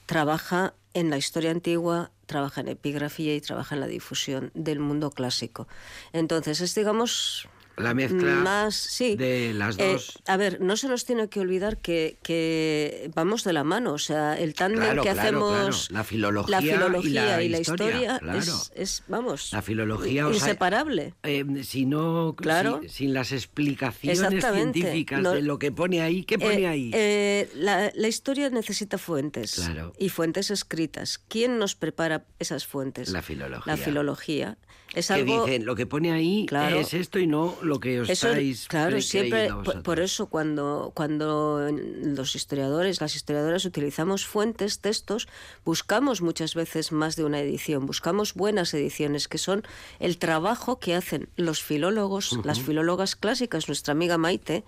trabaja 0.06 0.74
en 0.94 1.10
la 1.10 1.16
historia 1.16 1.50
antigua, 1.50 2.10
trabaja 2.26 2.60
en 2.60 2.68
epigrafía 2.68 3.34
y 3.34 3.40
trabaja 3.40 3.74
en 3.74 3.80
la 3.80 3.86
difusión 3.86 4.50
del 4.54 4.78
mundo 4.78 5.10
clásico. 5.10 5.68
Entonces, 6.12 6.60
es, 6.60 6.74
digamos, 6.74 7.48
La 7.82 7.94
mezcla 7.94 8.34
más 8.36 8.74
sí 8.74 9.16
de 9.16 9.52
las 9.54 9.78
Eh, 9.78 9.92
dos. 9.92 10.18
a 10.26 10.36
ver 10.36 10.60
no 10.60 10.76
se 10.76 10.88
nos 10.88 11.04
tiene 11.04 11.28
que 11.28 11.40
olvidar 11.40 11.78
que, 11.78 12.18
que 12.22 13.10
vamos 13.14 13.44
de 13.44 13.52
la 13.52 13.64
mano 13.64 13.92
o 13.94 13.98
sea 13.98 14.38
el 14.38 14.54
tándem 14.54 14.80
Claro, 14.82 15.02
que 15.02 15.10
claro, 15.10 15.20
hacemos 15.20 15.88
claro. 15.88 15.98
La 15.98 16.04
filología 16.04 16.50
la 16.60 16.62
y 16.62 16.70
filología 16.70 17.24
la 17.36 17.42
y 17.42 17.48
la 17.48 17.58
historia, 17.60 17.86
historia, 17.88 18.18
claro. 18.18 18.38
es, 18.38 18.72
es, 18.74 19.02
vamos 19.08 19.52
La 19.52 19.62
filología, 19.62 20.26
o 20.26 20.32
sea, 20.32 20.38
inseparable 20.48 21.14
Eh, 21.22 21.44
si 21.64 21.84
no, 21.86 22.34
si- 22.82 22.88
sin 22.88 23.14
las 23.14 23.32
explicaciones 23.32 24.44
científicas 24.44 25.20
No- 25.20 25.32
de 25.32 25.42
lo 25.42 25.58
que 25.58 25.72
pone 25.72 26.00
ahí, 26.02 26.24
¿qué 26.24 26.38
pone 26.38 26.62
Eh, 26.62 26.66
ahí? 26.66 26.90
eh, 26.94 27.50
la, 27.54 27.90
la 27.94 28.08
historia 28.08 28.50
necesita 28.50 28.98
fuentes 28.98 29.54
Claro. 29.56 29.92
y 29.98 30.08
fuentes 30.08 30.50
escritas. 30.50 31.18
¿Quién 31.28 31.58
nos 31.58 31.74
prepara 31.74 32.24
esas 32.38 32.66
fuentes? 32.66 33.08
La 33.10 33.22
filología. 33.22 33.72
La 33.72 33.76
filología. 33.76 34.56
Es 34.94 35.08
que 35.08 35.14
algo, 35.14 35.44
dicen, 35.46 35.64
lo 35.64 35.74
que 35.74 35.86
pone 35.86 36.12
ahí 36.12 36.46
Claro. 36.46 36.78
es 36.78 36.92
esto 36.94 37.18
y 37.18 37.26
no 37.26 37.56
lo 37.62 37.80
que 37.80 38.00
os 38.00 38.10
Eso, 38.10 38.28
estáis 38.28 38.68
claro, 38.68 39.00
siempre, 39.00 39.48
por, 39.84 40.00
eso 40.00 40.26
cuando, 40.26 40.92
cuando 40.94 41.66
los 42.02 42.36
historiadores, 42.36 43.00
las 43.00 43.16
historiadoras 43.16 43.64
utilizamos 43.64 44.26
fuentes, 44.26 44.80
textos, 44.80 45.28
buscamos 45.64 46.20
muchas 46.20 46.54
veces 46.54 46.92
más 46.92 47.16
de 47.16 47.24
una 47.24 47.40
edición, 47.40 47.86
buscamos 47.86 48.34
buenas 48.34 48.74
ediciones, 48.74 49.28
que 49.28 49.38
son 49.38 49.62
el 50.00 50.18
trabajo 50.18 50.78
que 50.78 50.94
hacen 50.94 51.28
los 51.36 51.62
filólogos, 51.62 52.38
las 52.44 52.60
filólogas 52.60 53.16
clásicas, 53.16 53.68
nuestra 53.68 53.92
amiga 53.92 54.18
Maite, 54.18 54.64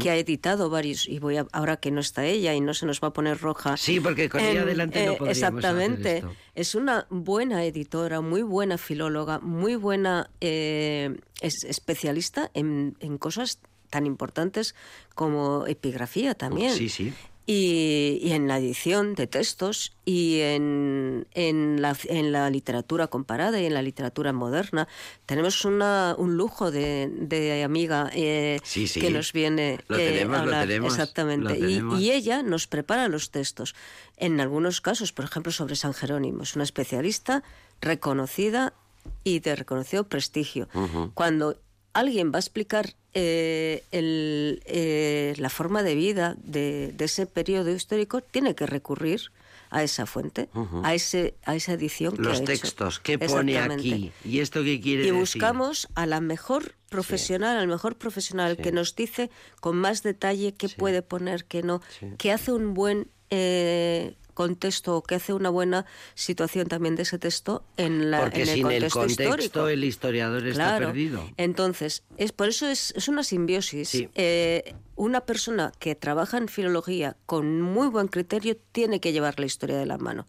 que 0.00 0.10
ha 0.10 0.16
editado 0.16 0.70
varios, 0.70 1.06
y 1.08 1.18
voy 1.18 1.36
a, 1.36 1.46
ahora 1.52 1.76
que 1.76 1.90
no 1.90 2.00
está 2.00 2.24
ella 2.24 2.54
y 2.54 2.60
no 2.60 2.72
se 2.74 2.86
nos 2.86 3.00
va 3.00 3.08
a 3.08 3.12
poner 3.12 3.38
roja. 3.40 3.76
Sí, 3.76 4.00
porque 4.00 4.28
con 4.28 4.40
ella 4.40 4.60
en- 4.62 4.66
delante 4.66 5.04
no 5.06 5.12
eh, 5.12 5.16
podríamos 5.16 5.42
hacer 5.42 5.54
Exactamente. 5.58 6.16
esto. 6.18 6.32
Es 6.54 6.74
una 6.74 7.06
buena 7.10 7.64
editora, 7.66 8.20
muy 8.22 8.40
buena 8.42 8.78
filóloga, 8.78 9.38
muy 9.40 9.65
buena 9.74 10.30
eh, 10.40 11.16
es- 11.40 11.64
especialista 11.64 12.50
en, 12.54 12.96
en 13.00 13.18
cosas 13.18 13.58
tan 13.90 14.06
importantes 14.06 14.74
como 15.14 15.66
epigrafía 15.66 16.34
también. 16.34 16.72
Sí, 16.72 16.88
sí. 16.88 17.12
Y, 17.48 18.18
y 18.22 18.32
en 18.32 18.48
la 18.48 18.58
edición 18.58 19.14
de 19.14 19.28
textos 19.28 19.92
y 20.04 20.40
en, 20.40 21.28
en, 21.32 21.80
la, 21.80 21.96
en 22.08 22.32
la 22.32 22.50
literatura 22.50 23.06
comparada 23.06 23.60
y 23.60 23.66
en 23.66 23.74
la 23.74 23.82
literatura 23.82 24.32
moderna. 24.32 24.88
Tenemos 25.26 25.64
una, 25.64 26.16
un 26.18 26.36
lujo 26.36 26.72
de, 26.72 27.08
de 27.08 27.62
amiga 27.62 28.10
eh, 28.12 28.58
Sí, 28.64 28.88
sí. 28.88 29.00
que 29.00 29.10
nos 29.10 29.32
viene 29.32 29.78
Lo 29.86 29.96
eh, 29.96 30.08
tenemos, 30.08 30.34
a 30.34 30.38
lo 30.38 30.42
hablar. 30.42 30.66
tenemos, 30.66 30.92
Exactamente. 30.92 31.48
lo 31.50 31.54
Y- 31.54 31.60
tenemos. 31.60 32.00
y 32.00 32.10
ella 32.10 32.42
nos 32.42 32.66
prepara 32.66 33.06
los 33.06 33.30
textos. 33.30 33.76
En 34.16 34.40
algunos 34.40 34.80
casos, 34.80 35.12
por 35.12 35.24
ejemplo, 35.26 35.52
sobre 35.52 35.76
San 35.76 35.94
Jerónimo, 35.94 36.42
es 36.42 36.56
una 36.56 36.64
especialista 36.64 37.44
reconocida 37.80 38.74
y 39.24 39.40
de 39.40 39.56
reconocido 39.56 40.04
prestigio. 40.04 40.68
Cuando 41.14 41.58
alguien 41.92 42.30
va 42.32 42.36
a 42.36 42.40
explicar 42.40 42.94
eh, 43.14 43.82
el, 43.92 44.62
eh, 44.66 45.34
la 45.38 45.48
forma 45.48 45.82
de 45.82 45.94
vida 45.94 46.36
de, 46.42 46.92
de 46.94 47.04
ese 47.06 47.26
periodo 47.26 47.70
histórico, 47.70 48.20
tiene 48.20 48.54
que 48.54 48.66
recurrir 48.66 49.32
a 49.70 49.82
esa 49.82 50.06
fuente, 50.06 50.48
a, 50.84 50.94
ese, 50.94 51.34
a 51.44 51.56
esa 51.56 51.72
edición 51.72 52.16
que 52.16 52.22
Los 52.22 52.36
hecho. 52.38 52.44
textos, 52.44 53.00
¿qué 53.00 53.18
pone 53.18 53.58
aquí? 53.58 54.12
¿Y 54.24 54.38
esto 54.38 54.62
qué 54.62 54.80
quiere 54.80 55.02
Y 55.02 55.06
decir? 55.06 55.18
buscamos 55.18 55.88
a 55.96 56.06
la 56.06 56.20
mejor 56.20 56.74
profesional, 56.88 57.56
al 57.56 57.66
mejor 57.66 57.96
profesional 57.96 58.56
que 58.56 58.70
nos 58.70 58.94
dice 58.94 59.28
con 59.60 59.76
más 59.76 60.02
detalle 60.04 60.54
qué 60.54 60.68
puede 60.68 61.02
poner, 61.02 61.46
qué 61.46 61.62
no, 61.64 61.82
que 62.16 62.30
hace 62.30 62.52
un 62.52 62.74
buen 62.74 63.08
eh, 63.30 64.14
contexto 64.36 64.96
o 64.96 65.02
que 65.02 65.16
hace 65.16 65.32
una 65.32 65.50
buena 65.50 65.86
situación 66.14 66.68
también 66.68 66.94
de 66.94 67.02
ese 67.02 67.18
texto 67.18 67.64
en, 67.76 68.12
la, 68.12 68.20
Porque 68.20 68.42
en 68.42 68.48
el 68.48 68.54
sin 68.54 68.66
el 68.66 68.72
contexto 68.82 69.00
contexto 69.00 69.34
histórico. 69.42 69.68
el 69.68 69.82
historiador 69.82 70.46
está 70.46 70.78
perdido. 70.78 71.28
Entonces, 71.36 72.04
es 72.18 72.30
por 72.30 72.48
eso 72.48 72.68
es, 72.68 72.92
es 72.94 73.08
una 73.08 73.24
simbiosis. 73.24 73.88
Sí. 73.88 74.08
Eh, 74.14 74.74
una 74.94 75.22
persona 75.22 75.72
que 75.78 75.94
trabaja 75.94 76.38
en 76.38 76.48
filología 76.48 77.16
con 77.26 77.60
muy 77.60 77.88
buen 77.88 78.08
criterio 78.08 78.56
tiene 78.72 79.00
que 79.00 79.12
llevar 79.12 79.40
la 79.40 79.46
historia 79.46 79.76
de 79.78 79.86
la 79.86 79.98
mano. 79.98 80.28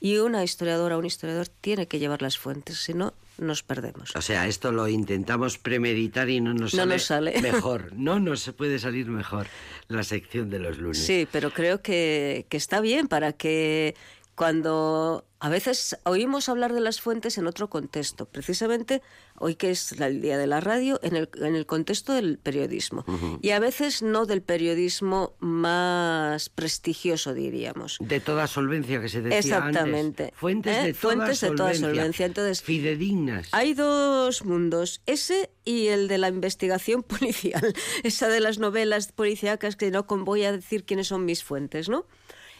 Y 0.00 0.18
una 0.18 0.44
historiadora, 0.44 0.98
un 0.98 1.06
historiador 1.06 1.48
tiene 1.48 1.86
que 1.86 1.98
llevar 1.98 2.20
las 2.20 2.36
fuentes, 2.36 2.78
si 2.78 2.94
no, 2.94 3.14
nos 3.38 3.62
perdemos. 3.62 4.14
O 4.14 4.20
sea, 4.22 4.46
esto 4.46 4.70
lo 4.70 4.88
intentamos 4.88 5.58
premeditar 5.58 6.28
y 6.28 6.40
no 6.40 6.52
nos 6.52 6.74
No 6.74 6.80
sale, 6.80 6.94
nos 6.94 7.02
sale. 7.04 7.40
mejor. 7.42 7.92
No 7.94 8.20
nos 8.20 8.50
puede 8.52 8.78
salir 8.78 9.06
mejor 9.06 9.46
la 9.88 10.02
sección 10.02 10.50
de 10.50 10.58
los 10.58 10.78
lunes. 10.78 10.98
Sí, 10.98 11.26
pero 11.30 11.50
creo 11.50 11.80
que, 11.82 12.46
que 12.48 12.56
está 12.56 12.80
bien 12.80 13.08
para 13.08 13.32
que 13.32 13.94
cuando 14.34 15.24
a 15.38 15.48
veces 15.48 15.98
oímos 16.04 16.48
hablar 16.48 16.72
de 16.72 16.80
las 16.80 17.00
fuentes 17.00 17.36
en 17.38 17.46
otro 17.46 17.68
contexto, 17.68 18.26
precisamente 18.26 19.02
hoy 19.38 19.56
que 19.56 19.70
es 19.70 19.92
el 19.92 20.22
día 20.22 20.38
de 20.38 20.46
la 20.46 20.60
radio, 20.60 20.98
en 21.02 21.16
el, 21.16 21.28
en 21.40 21.54
el 21.54 21.66
contexto 21.66 22.14
del 22.14 22.38
periodismo. 22.38 23.04
Y 23.42 23.50
a 23.50 23.58
veces 23.58 24.02
no 24.02 24.24
del 24.24 24.42
periodismo 24.42 25.34
más 25.40 26.48
prestigioso, 26.48 27.34
diríamos. 27.34 27.98
De 28.00 28.20
toda 28.20 28.46
solvencia 28.46 29.00
que 29.00 29.08
se 29.08 29.20
decía 29.20 29.38
Exactamente. 29.38 30.24
antes. 30.24 30.38
Fuentes, 30.38 30.76
¿Eh? 30.76 30.82
de, 30.82 30.94
toda 30.94 31.14
Fuentes 31.14 31.40
de 31.40 31.50
toda 31.50 31.74
solvencia. 31.74 32.26
Entonces, 32.26 32.62
Fidedignas. 32.62 33.48
Hay 33.52 33.74
dos 33.74 34.44
mundos, 34.44 35.02
ese 35.04 35.50
y 35.64 35.88
el 35.88 36.08
de 36.08 36.18
la 36.18 36.28
investigación 36.28 37.02
policial, 37.04 37.74
esa 38.02 38.28
de 38.28 38.40
las 38.40 38.58
novelas 38.58 39.12
policíacas 39.12 39.76
que 39.76 39.90
no 39.90 40.06
voy 40.08 40.44
a 40.44 40.52
decir 40.52 40.84
quiénes 40.84 41.08
son 41.08 41.24
mis 41.24 41.44
fuentes, 41.44 41.88
¿no? 41.88 42.06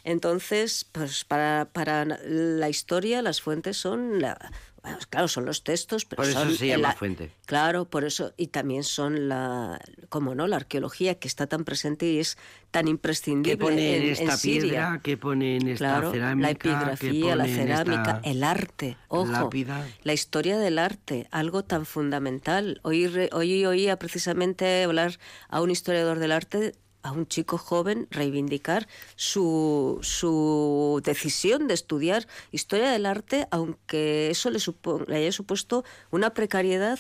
Entonces, 0.05 0.87
pues 0.93 1.25
para, 1.25 1.69
para 1.73 2.05
la 2.05 2.69
historia 2.69 3.23
las 3.23 3.41
fuentes 3.41 3.79
son, 3.79 4.21
la, 4.21 4.39
bueno, 4.83 4.99
claro, 5.09 5.29
son 5.29 5.47
los 5.47 5.65
textos, 5.65 6.05
pero 6.05 6.23
Por 6.23 6.31
eso 6.31 6.41
son 6.41 6.53
se 6.57 6.69
llama 6.69 6.89
la- 6.89 6.95
fuente. 6.95 7.31
Claro, 7.47 7.87
por 7.87 8.05
eso, 8.05 8.33
y 8.37 8.47
también 8.49 8.85
son 8.85 9.29
la, 9.29 9.81
como 10.11 10.35
no, 10.35 10.47
la 10.47 10.57
arqueología 10.57 11.15
que 11.19 11.29
está 11.29 11.47
tan 11.47 11.65
presente 11.65 12.07
y 12.07 12.19
es 12.21 12.39
tan 12.71 12.87
imprescindible 12.89 13.57
¿Qué 13.57 13.63
pone 13.63 13.97
en, 13.97 14.03
en, 14.03 14.09
esta 14.11 14.37
piedra? 14.39 15.01
¿Qué 15.03 15.17
pone 15.17 15.57
en 15.57 15.69
esta 15.69 15.87
Claro, 15.89 16.11
cerámica? 16.13 16.43
la 16.49 16.55
¿Qué 16.55 16.69
epigrafía, 16.71 17.37
la 17.37 17.47
cerámica, 17.47 18.21
el 18.25 18.45
arte, 18.45 18.97
ojo, 19.09 19.31
lápida? 19.31 19.87
la 20.03 20.13
historia 20.15 20.59
del 20.59 20.79
arte, 20.79 21.29
algo 21.31 21.65
tan 21.65 21.85
fundamental. 21.87 22.81
Hoy, 22.83 23.07
hoy 23.33 23.65
oía 23.67 23.99
precisamente 23.99 24.83
hablar 24.85 25.19
a 25.49 25.61
un 25.61 25.71
historiador 25.71 26.19
del 26.19 26.33
arte, 26.33 26.75
a 27.05 27.13
un 27.13 27.29
chico 27.29 27.59
joven, 27.59 28.09
reivindicar 28.11 28.89
su, 29.15 29.99
su 30.03 31.01
decisión 31.05 31.69
de 31.69 31.75
estudiar 31.75 32.27
historia 32.51 32.91
del 32.91 33.05
arte, 33.07 33.47
aunque 33.51 34.31
eso 34.31 34.49
le, 34.51 34.59
supo- 34.59 35.05
le 35.07 35.17
haya 35.19 35.31
supuesto 35.31 35.85
una 36.11 36.31
precariedad 36.31 36.99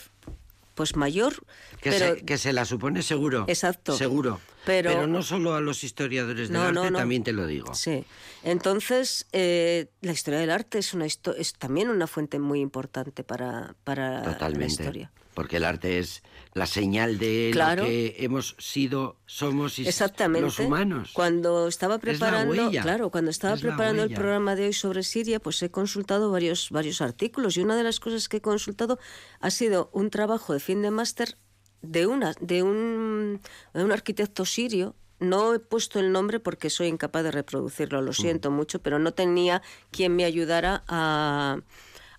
pues 0.74 0.94
mayor, 0.96 1.34
Que, 1.80 1.90
pero 1.90 2.16
se, 2.16 2.22
que 2.24 2.36
se 2.36 2.52
la 2.52 2.64
supone 2.64 3.02
seguro. 3.02 3.44
Exacto. 3.48 3.96
Seguro. 3.96 4.40
Pero- 4.66 5.06
no 5.06 5.22
solo 5.22 5.54
a 5.54 5.60
los 5.60 5.84
historiadores 5.84 6.48
del 6.48 6.56
No, 6.58 6.62
arte, 6.64 6.74
no, 6.74 6.90
no. 6.90 6.98
también 6.98 7.22
te 7.22 7.32
lo 7.32 7.46
digo. 7.46 7.74
Sí. 7.74 8.04
Entonces, 8.42 9.26
eh, 9.32 9.86
la 10.02 10.12
historia 10.12 10.40
del 10.40 10.50
arte 10.50 10.78
es, 10.78 10.92
una 10.92 11.06
es 11.06 11.20
también 11.58 11.88
una 11.88 12.06
fuente 12.08 12.38
muy 12.40 12.60
importante 12.60 13.22
para, 13.24 13.74
para 13.84 14.18
la 14.20 14.32
Totalmente. 14.32 14.82
historia. 14.82 15.10
Porque 15.32 15.56
el 15.58 15.64
arte 15.64 15.98
es 15.98 16.22
la 16.54 16.66
señal 16.66 17.18
de 17.18 17.50
Claro. 17.52 17.82
lo 17.82 17.88
que 17.88 18.14
hemos 18.20 18.54
sido, 18.58 19.16
somos 19.26 19.78
y 19.80 19.88
Exactamente. 19.88 20.42
los 20.46 20.58
humanos. 20.60 21.10
Cuando 21.12 21.66
estaba 21.66 21.98
preparando, 21.98 22.70
claro, 22.70 23.10
cuando 23.10 23.30
estaba 23.32 23.54
Es 23.56 23.60
preparando 23.60 24.04
el 24.04 24.14
programa 24.14 24.54
de 24.54 24.66
hoy 24.66 24.72
sobre 24.72 25.02
Siria, 25.02 25.40
pues 25.40 25.60
he 25.62 25.70
consultado 25.70 26.30
varios 26.30 26.70
varios 26.70 27.00
artículos 27.00 27.56
y 27.56 27.62
una 27.62 27.76
de 27.76 27.82
las 27.82 27.98
cosas 27.98 28.28
que 28.28 28.36
he 28.36 28.40
consultado 28.40 29.00
ha 29.40 29.50
sido 29.50 29.90
un 29.92 30.10
trabajo 30.10 30.52
de 30.52 30.60
fin 30.60 30.80
de 30.80 30.92
máster 30.92 31.36
de 31.82 32.06
una 32.06 32.34
de 32.40 32.62
un, 32.62 33.40
de 33.74 33.84
un 33.84 33.92
arquitecto 33.92 34.44
sirio 34.44 34.94
No 35.20 35.54
he 35.54 35.58
puesto 35.58 35.98
el 36.00 36.12
nombre 36.12 36.38
porque 36.40 36.70
soy 36.70 36.86
incapaz 36.88 37.22
de 37.24 37.30
reproducirlo, 37.30 38.00
lo 38.02 38.12
siento 38.12 38.50
mucho, 38.50 38.80
pero 38.80 38.98
no 38.98 39.12
tenía 39.12 39.60
quien 39.90 40.14
me 40.16 40.24
ayudara 40.24 40.82
a, 40.88 41.58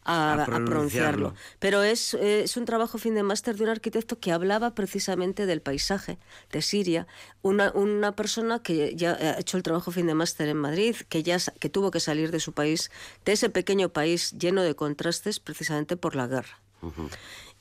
a, 0.06 0.34
A 0.34 0.44
a 0.44 0.46
pronunciarlo. 0.46 1.34
Pero 1.60 1.84
es, 1.84 2.14
es 2.14 2.56
un 2.58 2.66
trabajo 2.66 2.98
fin 2.98 3.16
de 3.16 3.24
máster 3.24 3.58
de 3.58 3.64
un 3.64 3.70
arquitecto 3.70 4.20
que 4.20 4.32
hablaba 4.32 4.76
precisamente 4.76 5.46
del 5.46 5.62
paisaje 5.62 6.18
de 6.52 6.62
Siria. 6.62 7.08
Una, 7.42 7.72
una 7.72 8.16
persona 8.16 8.60
que 8.60 8.96
ya 8.96 9.14
ha 9.14 9.40
hecho 9.40 9.58
el 9.58 9.64
trabajo 9.64 9.92
fin 9.92 10.08
de 10.08 10.14
máster 10.14 10.48
en 10.48 10.58
Madrid, 10.58 10.96
que 11.10 11.24
ya 11.24 11.38
que 11.60 11.70
tuvo 11.70 11.92
que 11.92 12.00
salir 12.00 12.32
de 12.32 12.40
su 12.40 12.54
país, 12.54 12.92
de 13.26 13.34
ese 13.34 13.50
pequeño 13.50 13.90
país 13.90 14.32
lleno 14.38 14.62
de 14.62 14.76
contrastes 14.76 15.40
precisamente 15.40 15.98
por 15.98 16.16
la 16.16 16.28
guerra. 16.28 16.62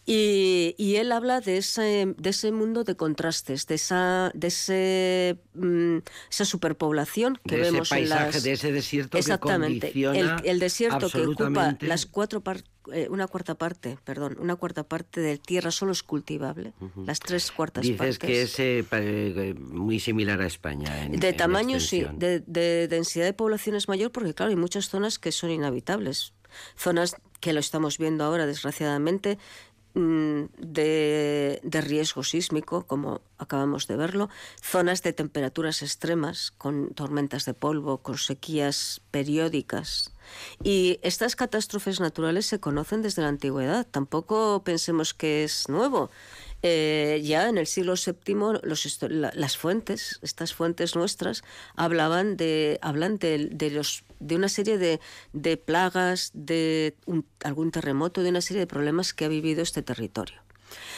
Y, 0.07 0.75
y 0.77 0.97
él 0.97 1.13
habla 1.13 1.41
de 1.41 1.57
ese, 1.57 2.15
de 2.19 2.31
ese 2.31 2.53
mundo 2.53 2.85
de 2.85 2.95
contrastes, 2.95 3.67
de 3.67 3.77
esa, 3.77 4.31
de 4.35 4.49
ese, 4.49 5.39
mm, 5.55 5.99
esa 6.31 6.45
superpoblación 6.45 7.39
que 7.47 7.57
De 7.57 7.63
ese 7.63 7.71
vemos 7.73 7.91
en 7.91 7.97
paisaje, 7.99 8.33
las... 8.33 8.43
de 8.43 8.53
ese 8.53 8.73
desierto 8.73 9.11
que 9.13 9.19
Exactamente. 9.21 9.87
condiciona 9.93 10.37
el, 10.43 10.49
el 10.49 10.59
desierto 10.59 11.09
que 11.09 11.23
ocupa 11.27 11.79
las 11.81 12.05
cuatro 12.05 12.43
par- 12.43 12.65
eh, 12.93 13.09
una 13.09 13.27
cuarta 13.29 13.55
parte, 13.55 13.97
perdón, 14.05 14.37
una 14.39 14.57
cuarta 14.57 14.83
parte 14.83 15.23
de 15.23 15.39
tierra 15.39 15.71
solo 15.71 15.93
es 15.93 16.03
cultivable. 16.03 16.75
Las 17.07 17.19
tres 17.19 17.51
cuartas 17.51 17.83
Dices 17.83 17.97
partes. 17.97 18.19
que 18.19 18.43
es 18.43 18.59
eh, 18.61 18.85
eh, 18.93 19.55
muy 19.59 20.01
similar 20.01 20.43
a 20.43 20.47
España. 20.47 21.03
En, 21.07 21.19
de 21.19 21.29
en 21.31 21.37
tamaño, 21.39 21.81
sí. 21.81 22.05
De, 22.13 22.41
de 22.41 22.89
densidad 22.89 23.25
de 23.25 23.33
población 23.33 23.75
es 23.75 23.89
mayor 23.89 24.11
porque, 24.13 24.35
claro, 24.35 24.51
hay 24.51 24.57
muchas 24.57 24.91
zonas 24.91 25.19
que 25.19 25.33
son 25.33 25.51
inhabitables. 25.51 26.35
Zonas 26.77 27.17
que 27.41 27.55
lo 27.55 27.61
estamos 27.61 27.97
viendo 27.97 28.23
ahora, 28.23 28.45
desgraciadamente, 28.47 29.39
de, 29.95 31.61
de 31.63 31.81
riesgo 31.81 32.25
sísmico, 32.25 32.87
como 32.87 33.21
acabamos 33.39 33.87
de 33.87 33.97
verlo. 33.97 34.29
Zonas 34.61 35.03
de 35.03 35.13
temperaturas 35.13 35.83
extremas, 35.83 36.51
con 36.51 36.95
tormentas 36.95 37.45
de 37.45 37.55
polvo, 37.55 37.99
con 37.99 38.19
sequías 38.19 39.01
periódicas. 39.11 40.13
Y 40.63 40.99
estas 41.03 41.37
catástrofes 41.37 42.01
naturales 42.01 42.47
se 42.47 42.59
conocen 42.61 43.03
desde 43.03 43.23
la 43.23 43.29
antigüedad. 43.29 43.87
Tampoco 43.89 44.63
pensemos 44.65 45.15
que 45.15 45.45
es 45.45 45.69
nuevo. 45.69 46.11
Eh, 46.67 47.21
ya 47.23 47.51
en 47.51 47.59
el 47.59 47.67
siglo 47.67 47.93
VII 47.95 48.61
los 48.62 48.99
las 49.11 49.57
fuentes, 49.59 50.19
estas 50.23 50.55
fuentes 50.55 50.97
nuestras, 50.97 51.45
hablaban 51.77 52.39
de, 52.39 52.79
hablan 52.81 53.19
de, 53.19 53.51
de 53.53 53.71
los, 53.71 54.05
de 54.19 54.37
una 54.37 54.49
serie 54.49 54.79
de, 54.79 54.99
de 55.35 55.59
plagas, 55.59 56.31
de 56.33 56.97
algún 57.45 57.71
terremoto, 57.71 58.23
de 58.23 58.31
una 58.31 58.41
serie 58.41 58.61
de 58.61 58.67
problemas 58.67 59.12
que 59.12 59.27
ha 59.27 59.29
vivido 59.29 59.61
este 59.62 59.83
territorio. 59.83 60.44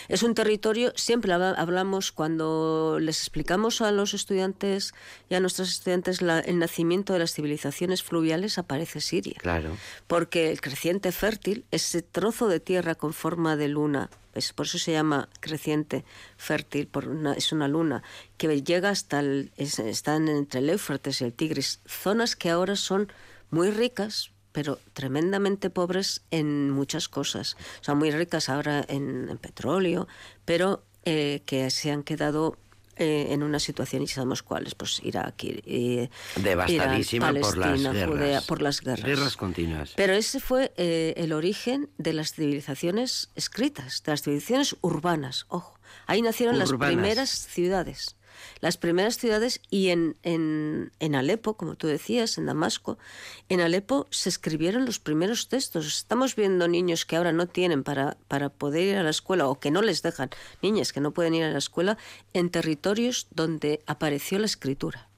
Es 0.08 0.22
un 0.22 0.34
territorio, 0.34 0.92
siempre 0.96 1.32
habla- 1.32 1.52
hablamos 1.52 2.12
cuando 2.12 2.98
les 3.00 3.20
explicamos 3.20 3.80
a 3.80 3.90
los 3.92 4.14
estudiantes 4.14 4.92
y 5.28 5.34
a 5.34 5.40
nuestros 5.40 5.70
estudiantes 5.70 6.22
la- 6.22 6.40
el 6.40 6.58
nacimiento 6.58 7.12
de 7.12 7.18
las 7.20 7.32
civilizaciones 7.32 8.02
fluviales, 8.02 8.58
aparece 8.58 9.00
Siria 9.00 9.36
Claro. 9.38 9.76
porque 10.06 10.50
el 10.50 10.60
creciente 10.60 11.12
fértil, 11.12 11.64
ese 11.70 12.02
trozo 12.02 12.48
de 12.48 12.60
tierra 12.60 12.94
con 12.94 13.12
forma 13.12 13.56
de 13.56 13.68
luna, 13.68 14.10
es, 14.34 14.52
por 14.52 14.66
eso 14.66 14.78
se 14.78 14.92
llama 14.92 15.28
creciente 15.40 16.04
fértil, 16.36 16.86
por 16.86 17.08
una- 17.08 17.32
es 17.34 17.52
una 17.52 17.68
luna, 17.68 18.02
que 18.36 18.62
llega 18.62 18.90
hasta 18.90 19.20
el, 19.20 19.50
es- 19.56 19.78
están 19.78 20.28
entre 20.28 20.60
el 20.60 20.68
Éufrates 20.70 21.20
y 21.20 21.24
el 21.24 21.32
Tigris, 21.32 21.80
zonas 21.86 22.36
que 22.36 22.50
ahora 22.50 22.76
son 22.76 23.10
muy 23.50 23.70
ricas, 23.70 24.30
pero 24.56 24.78
tremendamente 24.94 25.68
pobres 25.68 26.22
en 26.30 26.70
muchas 26.70 27.10
cosas. 27.10 27.58
O 27.82 27.84
sea, 27.84 27.94
muy 27.94 28.10
ricas 28.10 28.48
ahora 28.48 28.82
en, 28.88 29.28
en 29.28 29.36
petróleo, 29.36 30.08
pero 30.46 30.82
eh, 31.04 31.42
que 31.44 31.68
se 31.68 31.90
han 31.90 32.02
quedado 32.02 32.56
eh, 32.96 33.26
en 33.32 33.42
una 33.42 33.60
situación, 33.60 34.00
y 34.02 34.06
sabemos 34.06 34.42
cuáles, 34.42 34.74
pues 34.74 35.02
Irak, 35.04 35.44
y, 35.44 35.60
y- 35.66 36.10
Devastadísima 36.40 37.32
Irán, 37.32 37.42
por 37.42 37.58
las 37.58 37.82
guerras. 37.82 38.08
Judea, 38.08 38.40
por 38.40 38.62
las 38.62 38.80
guerras. 38.80 39.04
Guerras 39.04 39.36
continuas. 39.36 39.92
Pero 39.94 40.14
ese 40.14 40.40
fue 40.40 40.72
eh, 40.78 41.12
el 41.18 41.34
origen 41.34 41.90
de 41.98 42.14
las 42.14 42.32
civilizaciones 42.32 43.28
escritas, 43.34 44.02
de 44.04 44.12
las 44.12 44.22
civilizaciones 44.22 44.74
urbanas. 44.80 45.44
Ojo, 45.48 45.78
ahí 46.06 46.22
nacieron 46.22 46.58
las 46.58 46.72
primeras 46.72 47.28
ciudades. 47.28 48.16
Las 48.60 48.76
primeras 48.76 49.18
ciudades 49.18 49.60
y 49.70 49.88
en, 49.88 50.16
en, 50.22 50.92
en 51.00 51.14
Alepo, 51.14 51.54
como 51.54 51.74
tú 51.74 51.86
decías, 51.86 52.38
en 52.38 52.46
Damasco, 52.46 52.98
en 53.48 53.60
Alepo 53.60 54.06
se 54.10 54.28
escribieron 54.28 54.84
los 54.84 54.98
primeros 54.98 55.48
textos. 55.48 55.86
Estamos 55.86 56.36
viendo 56.36 56.68
niños 56.68 57.04
que 57.04 57.16
ahora 57.16 57.32
no 57.32 57.46
tienen 57.46 57.84
para, 57.84 58.16
para 58.28 58.48
poder 58.48 58.88
ir 58.88 58.96
a 58.96 59.02
la 59.02 59.10
escuela 59.10 59.48
o 59.48 59.60
que 59.60 59.70
no 59.70 59.82
les 59.82 60.02
dejan, 60.02 60.30
niñas 60.62 60.92
que 60.92 61.00
no 61.00 61.12
pueden 61.12 61.34
ir 61.34 61.44
a 61.44 61.50
la 61.50 61.58
escuela, 61.58 61.98
en 62.32 62.50
territorios 62.50 63.26
donde 63.30 63.82
apareció 63.86 64.38
la 64.38 64.46
escritura 64.46 65.08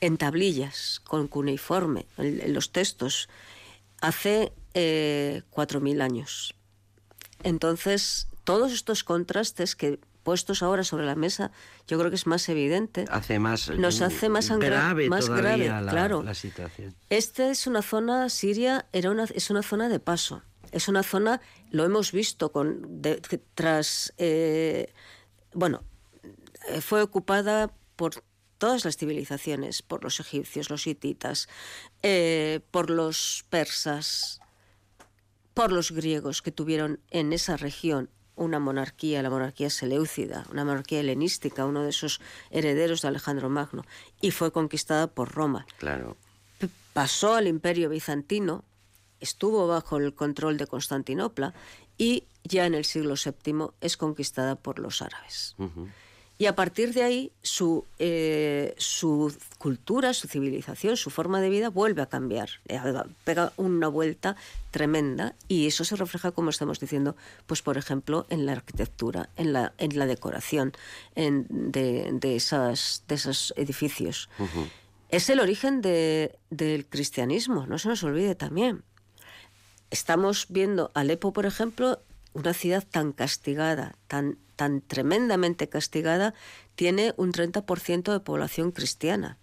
en 0.00 0.18
tablillas, 0.18 1.00
con 1.04 1.28
cuneiforme, 1.28 2.06
en, 2.18 2.52
los 2.52 2.70
textos, 2.72 3.28
hace 4.00 4.52
eh, 4.74 5.42
4.000 5.52 6.02
años. 6.02 6.54
Entonces, 7.42 8.28
todos 8.44 8.72
estos 8.72 9.04
contrastes 9.04 9.74
que 9.74 9.98
puestos 10.26 10.60
ahora 10.64 10.82
sobre 10.82 11.06
la 11.06 11.14
mesa, 11.14 11.52
yo 11.86 11.96
creo 11.98 12.10
que 12.10 12.16
es 12.16 12.26
más 12.26 12.48
evidente. 12.48 13.04
Hace 13.10 13.38
más 13.38 13.70
Nos 13.70 14.00
hace 14.02 14.28
más 14.28 14.50
angra- 14.50 14.66
grave 14.70 15.08
más 15.08 15.28
grave, 15.30 15.68
la, 15.68 15.88
claro. 15.88 16.24
la 16.24 16.34
situación. 16.34 16.96
Esta 17.10 17.48
es 17.48 17.68
una 17.68 17.80
zona, 17.80 18.28
Siria 18.28 18.86
era 18.92 19.12
una, 19.12 19.24
es 19.24 19.50
una 19.50 19.62
zona 19.62 19.88
de 19.88 20.00
paso. 20.00 20.42
Es 20.72 20.88
una 20.88 21.04
zona, 21.04 21.40
lo 21.70 21.84
hemos 21.84 22.10
visto 22.10 22.50
con, 22.50 23.00
de- 23.00 23.20
tras, 23.54 24.12
eh, 24.18 24.92
bueno, 25.54 25.84
eh, 26.70 26.80
fue 26.80 27.02
ocupada 27.02 27.70
por 27.94 28.24
todas 28.58 28.84
las 28.84 28.96
civilizaciones, 28.96 29.82
por 29.82 30.02
los 30.02 30.18
egipcios, 30.18 30.70
los 30.70 30.88
hititas, 30.88 31.48
eh, 32.02 32.60
por 32.72 32.90
los 32.90 33.44
persas, 33.48 34.40
por 35.54 35.70
los 35.70 35.92
griegos 35.92 36.42
que 36.42 36.50
tuvieron 36.50 36.98
en 37.10 37.32
esa 37.32 37.56
región 37.56 38.10
una 38.36 38.58
monarquía, 38.60 39.22
la 39.22 39.30
monarquía 39.30 39.70
seleucida, 39.70 40.44
una 40.52 40.64
monarquía 40.64 41.00
helenística, 41.00 41.64
uno 41.66 41.82
de 41.82 41.90
esos 41.90 42.20
herederos 42.50 43.02
de 43.02 43.08
Alejandro 43.08 43.48
Magno, 43.48 43.84
y 44.20 44.30
fue 44.30 44.52
conquistada 44.52 45.06
por 45.08 45.32
Roma 45.32 45.66
Claro. 45.78 46.16
p- 46.58 46.68
pasó 46.92 47.34
al 47.34 47.46
imperio 47.48 47.88
bizantino, 47.88 48.62
estuvo 49.20 49.66
bajo 49.66 49.96
el 49.96 50.14
control 50.14 50.58
de 50.58 50.66
Constantinopla 50.66 51.54
y 51.98 52.24
ya 52.44 52.66
en 52.66 52.74
el 52.74 52.84
siglo 52.84 53.14
VII 53.14 53.68
es 53.80 53.96
conquistada 53.96 54.54
por 54.56 54.78
los 54.78 55.00
árabes. 55.02 55.56
Y 56.38 56.44
a 56.46 56.54
partir 56.54 56.92
de 56.92 57.02
ahí 57.02 57.32
su, 57.40 57.86
eh, 57.98 58.74
su 58.76 59.34
cultura, 59.56 60.12
su 60.12 60.28
civilización, 60.28 60.98
su 60.98 61.08
forma 61.08 61.40
de 61.40 61.48
vida 61.48 61.70
vuelve 61.70 62.02
a 62.02 62.06
cambiar, 62.06 62.50
eh, 62.68 62.78
pega 63.24 63.52
una 63.56 63.88
vuelta 63.88 64.36
tremenda 64.70 65.34
y 65.48 65.66
eso 65.66 65.82
se 65.84 65.96
refleja, 65.96 66.32
como 66.32 66.50
estamos 66.50 66.78
diciendo, 66.78 67.16
pues 67.46 67.62
por 67.62 67.78
ejemplo 67.78 68.26
en 68.28 68.44
la 68.44 68.52
arquitectura, 68.52 69.30
en 69.36 69.54
la, 69.54 69.72
en 69.78 69.98
la 69.98 70.04
decoración 70.04 70.72
en- 71.14 71.46
de, 71.48 72.10
de, 72.12 72.36
esas, 72.36 73.02
de 73.08 73.14
esos 73.14 73.54
edificios. 73.56 74.28
Es 75.08 75.30
el 75.30 75.40
origen 75.40 75.80
de- 75.80 76.36
del 76.50 76.84
cristianismo, 76.84 77.66
no 77.66 77.78
se 77.78 77.88
nos 77.88 78.02
olvide 78.04 78.34
también. 78.34 78.82
Estamos 79.90 80.46
viendo 80.50 80.90
Alepo, 80.94 81.32
por 81.32 81.46
ejemplo, 81.46 82.00
una 82.36 82.52
ciudad 82.52 82.84
tan 82.88 83.12
castigada, 83.12 83.96
tan, 84.08 84.36
tan 84.56 84.82
tremendamente 84.82 85.68
castigada, 85.68 86.34
tiene 86.74 87.14
un 87.16 87.32
30% 87.32 88.12
de 88.12 88.20
población 88.20 88.72
cristiana. 88.72 89.38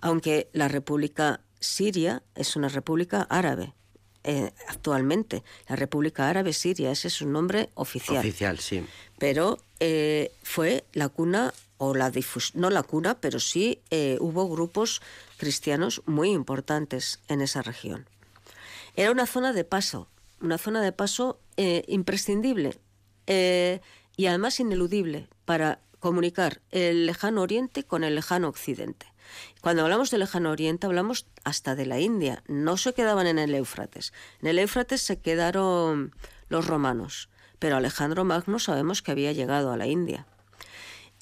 Aunque 0.00 0.48
la 0.52 0.68
República 0.68 1.40
Siria 1.58 2.22
es 2.36 2.54
una 2.56 2.68
república 2.68 3.22
árabe. 3.28 3.74
eh, 4.24 4.52
actualmente, 4.68 5.42
la 5.68 5.74
República 5.74 6.28
Árabe 6.28 6.52
Siria, 6.52 6.92
ese 6.92 7.08
es 7.08 7.14
su 7.14 7.26
nombre 7.26 7.70
oficial 7.74 8.18
Oficial, 8.18 8.60
sí. 8.60 8.84
pero 9.18 9.58
eh, 9.80 10.30
fue 10.44 10.84
la 10.92 11.08
cuna 11.08 11.52
o 11.76 11.92
la 11.92 12.08
difusión, 12.08 12.60
no 12.60 12.70
la 12.70 12.84
cuna, 12.84 13.18
pero 13.20 13.40
sí 13.40 13.80
eh, 13.90 14.18
hubo 14.20 14.48
grupos 14.48 15.02
cristianos 15.38 16.02
muy 16.06 16.30
importantes 16.30 17.18
en 17.26 17.40
esa 17.40 17.62
región. 17.62 18.06
Era 18.94 19.10
una 19.10 19.26
zona 19.26 19.52
de 19.52 19.64
paso, 19.64 20.06
una 20.40 20.56
zona 20.56 20.80
de 20.82 20.92
paso 20.92 21.40
eh, 21.56 21.84
imprescindible 21.88 22.78
eh, 23.26 23.80
y 24.16 24.26
además 24.26 24.60
ineludible 24.60 25.28
para 25.44 25.80
comunicar 26.00 26.60
el 26.70 27.06
lejano 27.06 27.42
oriente 27.42 27.84
con 27.84 28.04
el 28.04 28.14
lejano 28.14 28.48
occidente. 28.48 29.06
Cuando 29.60 29.82
hablamos 29.82 30.10
del 30.10 30.20
lejano 30.20 30.50
oriente 30.50 30.86
hablamos 30.86 31.26
hasta 31.44 31.74
de 31.74 31.86
la 31.86 32.00
India, 32.00 32.42
no 32.48 32.76
se 32.76 32.92
quedaban 32.92 33.26
en 33.26 33.38
el 33.38 33.54
Éufrates. 33.54 34.12
En 34.40 34.48
el 34.48 34.58
Éufrates 34.58 35.00
se 35.00 35.20
quedaron 35.20 36.14
los 36.48 36.66
romanos, 36.66 37.28
pero 37.58 37.76
Alejandro 37.76 38.24
Magno 38.24 38.58
sabemos 38.58 39.02
que 39.02 39.12
había 39.12 39.32
llegado 39.32 39.72
a 39.72 39.76
la 39.76 39.86
India. 39.86 40.26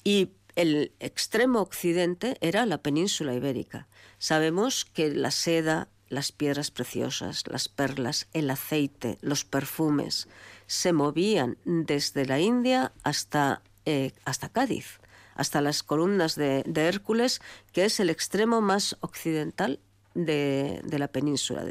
Y 0.03 0.31
el 0.55 0.91
extremo 0.99 1.61
occidente 1.61 2.37
era 2.41 2.65
la 2.65 2.79
península 2.79 3.33
ibérica. 3.33 3.87
Sabemos 4.17 4.85
que 4.85 5.11
la 5.11 5.31
seda, 5.31 5.87
las 6.11 6.33
piedras 6.33 6.71
preciosas, 6.71 7.45
las 7.47 7.69
perlas, 7.69 8.27
el 8.33 8.49
aceite, 8.49 9.17
los 9.21 9.45
perfumes, 9.45 10.27
se 10.67 10.91
movían 10.91 11.57
desde 11.63 12.25
la 12.25 12.39
India 12.39 12.91
hasta, 13.03 13.61
eh, 13.85 14.11
hasta 14.25 14.49
Cádiz, 14.49 14.99
hasta 15.35 15.61
las 15.61 15.83
columnas 15.83 16.35
de, 16.35 16.63
Hércules, 16.75 17.41
que 17.71 17.85
es 17.85 17.99
el 18.01 18.09
extremo 18.09 18.59
más 18.59 18.97
occidental 18.99 19.79
de, 20.13 20.81
la 20.91 21.07
península, 21.07 21.63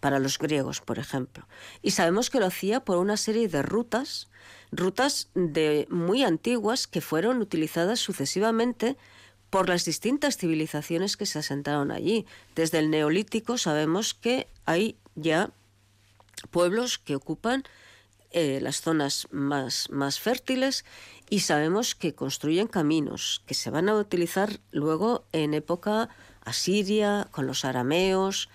para 0.00 0.18
los 0.18 0.38
griegos, 0.38 0.80
por 0.80 0.98
ejemplo. 0.98 1.46
Y 1.80 1.92
sabemos 1.92 2.30
que 2.30 2.40
lo 2.40 2.46
hacía 2.46 2.80
por 2.80 2.98
una 2.98 3.16
serie 3.16 3.46
de 3.46 3.62
rutas, 3.62 4.28
rutas 4.72 5.30
de 5.34 5.86
muy 5.88 6.24
antiguas 6.24 6.88
que 6.88 7.00
fueron 7.00 7.40
utilizadas 7.40 8.00
sucesivamente 8.00 8.96
por 9.54 9.68
las 9.68 9.84
distintas 9.84 10.36
civilizaciones 10.36 11.16
que 11.16 11.26
se 11.26 11.38
asentaron 11.38 11.92
allí. 11.92 12.26
Desde 12.56 12.80
el 12.80 12.90
neolítico 12.90 13.56
sabemos 13.56 14.12
que 14.12 14.48
hay 14.66 14.96
ya 15.14 15.50
pueblos 16.50 16.98
que 16.98 17.14
ocupan 17.14 17.62
eh, 18.32 18.58
las 18.60 18.80
zonas 18.80 19.28
más, 19.30 19.88
más 19.90 20.18
fértiles 20.18 20.84
y 21.30 21.38
sabemos 21.38 21.94
que 21.94 22.16
construyen 22.16 22.66
caminos 22.66 23.44
que 23.46 23.54
se 23.54 23.70
van 23.70 23.88
a 23.88 23.94
utilizar 23.94 24.58
luego 24.72 25.24
en 25.30 25.54
época 25.54 26.08
asiria, 26.44 27.28
con 27.30 27.46
los 27.46 27.64
arameos, 27.64 28.48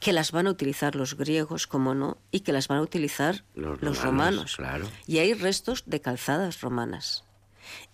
que 0.00 0.12
las 0.12 0.32
van 0.32 0.48
a 0.48 0.50
utilizar 0.50 0.96
los 0.96 1.16
griegos, 1.16 1.66
como 1.66 1.94
no, 1.94 2.18
y 2.30 2.40
que 2.40 2.52
las 2.52 2.68
van 2.68 2.80
a 2.80 2.82
utilizar 2.82 3.42
los, 3.54 3.80
romanos. 4.02 4.58
Y 5.06 5.16
hay 5.16 5.32
restos 5.32 5.84
de 5.86 6.02
calzadas 6.02 6.60
romanas. 6.60 7.24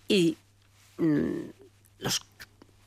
Y 0.09 0.35
mm, 0.97 1.62
los, 2.03 2.21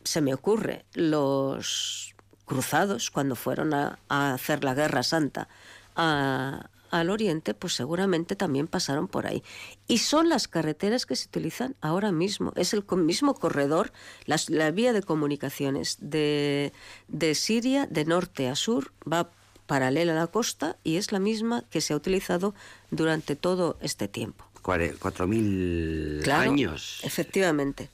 se 0.05 0.21
me 0.21 0.35
ocurre, 0.35 0.85
los 0.95 2.15
cruzados, 2.45 3.11
cuando 3.11 3.35
fueron 3.35 3.75
a, 3.75 3.99
a 4.09 4.35
hacer 4.35 4.63
la 4.63 4.75
guerra 4.75 5.03
santa 5.03 5.49
a, 5.97 6.71
al 6.91 7.11
oriente, 7.11 7.55
pues 7.55 7.75
seguramente 7.75 8.37
también 8.37 8.69
pasaron 8.69 9.09
por 9.09 9.27
ahí. 9.27 9.43
Y 9.89 9.99
son 9.99 10.29
las 10.29 10.47
carreteras 10.49 11.07
que 11.07 11.17
se 11.17 11.27
utilizan 11.27 11.75
ahora 11.81 12.13
mismo. 12.13 12.53
Es 12.57 12.73
el 12.73 12.85
mismo 12.97 13.35
corredor, 13.35 13.93
la 14.27 14.71
vía 14.71 14.93
de 14.93 15.03
comunicaciones 15.03 15.97
de, 16.01 16.73
de 17.09 17.35
Siria, 17.35 17.87
de 17.87 18.05
norte 18.05 18.49
a 18.49 18.55
sur, 18.55 18.93
va 19.11 19.31
paralela 19.67 20.13
a 20.13 20.17
la 20.17 20.27
costa 20.29 20.77
y 20.85 20.97
es 20.97 21.11
la 21.11 21.19
misma 21.19 21.65
que 21.71 21.81
se 21.81 21.93
ha 21.93 21.97
utilizado 21.97 22.55
durante 22.93 23.35
todo 23.35 23.77
este 23.81 24.07
tiempo. 24.07 24.45
Cuatro 24.63 25.29
mil 25.29 26.29
años. 26.29 27.01
Efectivamente. 27.05 27.89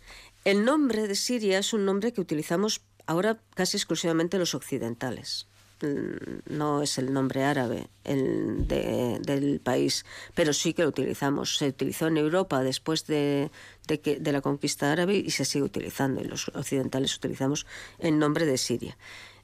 El 0.44 0.64
nombre 0.64 1.06
de 1.06 1.14
Siria 1.14 1.58
es 1.58 1.72
un 1.72 1.84
nombre 1.84 2.12
que 2.12 2.20
utilizamos 2.20 2.80
ahora 3.06 3.38
casi 3.54 3.76
exclusivamente 3.76 4.38
los 4.38 4.54
occidentales. 4.54 5.46
Mm, 5.82 6.56
no 6.56 6.82
es 6.82 6.98
el 6.98 7.12
nombre 7.12 7.44
árabe 7.44 7.88
el 8.04 8.66
del 8.66 9.60
país, 9.62 10.04
pero 10.34 10.52
sí 10.52 10.74
que 10.74 10.82
lo 10.82 10.88
utilizamos. 10.88 11.58
Se 11.58 11.68
utilizó 11.68 12.08
en 12.08 12.16
Europa 12.16 12.62
después 12.62 13.06
de, 13.06 13.50
que, 13.86 14.18
de 14.18 14.32
la 14.32 14.40
conquista 14.40 14.90
árabe 14.90 15.16
y 15.16 15.30
se 15.30 15.44
sigue 15.44 15.64
utilizando. 15.64 16.20
Y 16.20 16.24
los 16.24 16.48
occidentales 16.48 17.16
utilizamos 17.16 17.66
el 18.00 18.18
nombre 18.18 18.44
de 18.44 18.58
Siria. 18.58 18.96